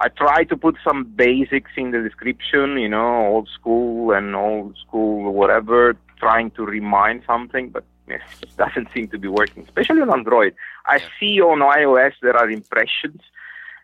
I 0.00 0.08
try 0.08 0.44
to 0.44 0.56
put 0.56 0.76
some 0.82 1.04
basics 1.04 1.72
in 1.76 1.90
the 1.90 2.00
description, 2.00 2.78
you 2.78 2.88
know, 2.88 3.26
old 3.26 3.48
school 3.48 4.12
and 4.12 4.34
old 4.34 4.76
school 4.78 5.32
whatever, 5.32 5.96
trying 6.18 6.50
to 6.52 6.64
remind 6.64 7.22
something, 7.26 7.68
but 7.68 7.84
yes, 8.08 8.22
it 8.42 8.56
doesn't 8.56 8.88
seem 8.94 9.08
to 9.08 9.18
be 9.18 9.28
working, 9.28 9.62
especially 9.64 10.00
on 10.00 10.10
Android. 10.10 10.54
I 10.86 11.00
see 11.18 11.40
on 11.40 11.60
iOS 11.60 12.12
there 12.22 12.36
are 12.36 12.50
impressions, 12.50 13.20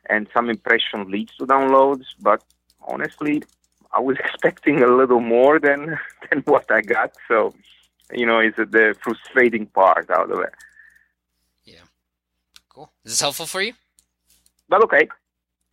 and 0.08 0.26
some 0.34 0.48
impression 0.48 1.10
leads 1.10 1.34
to 1.36 1.46
downloads, 1.46 2.06
but 2.20 2.42
honestly, 2.80 3.42
I 3.92 4.00
was 4.00 4.16
expecting 4.24 4.82
a 4.82 4.88
little 4.88 5.20
more 5.20 5.58
than 5.58 5.98
than 6.30 6.40
what 6.46 6.70
I 6.70 6.80
got. 6.80 7.12
So, 7.28 7.54
you 8.12 8.26
know, 8.26 8.38
it's 8.38 8.56
the 8.56 8.94
frustrating 9.02 9.66
part 9.66 10.10
out 10.10 10.30
of 10.30 10.40
it. 10.40 10.52
Yeah. 11.64 11.80
Cool. 12.68 12.90
Is 13.04 13.12
this 13.12 13.20
helpful 13.20 13.46
for 13.46 13.62
you? 13.62 13.72
But 14.68 14.82
okay. 14.84 15.08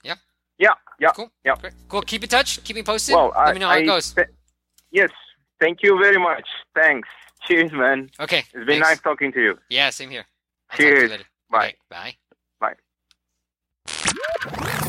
Yeah. 0.04 0.15
Yeah. 0.58 0.74
Yeah. 1.00 1.12
Cool. 1.12 1.32
Yeah. 1.43 1.56
Great. 1.60 1.74
Cool. 1.88 2.02
Keep 2.04 2.24
in 2.24 2.30
touch. 2.30 2.63
Keep 2.63 2.76
me 2.78 2.84
posted. 2.84 3.15
Well, 3.15 3.34
Let 3.36 3.48
I, 3.48 3.54
me 3.54 3.60
know 3.60 3.67
how 3.67 3.76
I, 3.76 3.80
it 3.80 3.86
goes. 3.86 4.13
th- 4.13 4.28
yes. 4.91 5.10
Thank 5.60 5.80
you 5.84 6.00
very 6.00 6.19
much. 6.19 6.48
Thanks. 6.76 7.08
Cheers, 7.48 7.72
man. 7.72 8.10
Okay. 8.19 8.39
It's 8.39 8.52
been 8.54 8.67
thanks. 8.67 8.89
nice 8.89 9.02
talking 9.02 9.32
to 9.34 9.41
you. 9.41 9.60
Yeah, 9.69 9.89
same 9.89 10.10
here. 10.10 10.26
I'll 10.69 10.78
Cheers. 10.78 11.12
Bye. 11.50 11.76
Okay, 11.89 11.89
bye. 11.89 12.15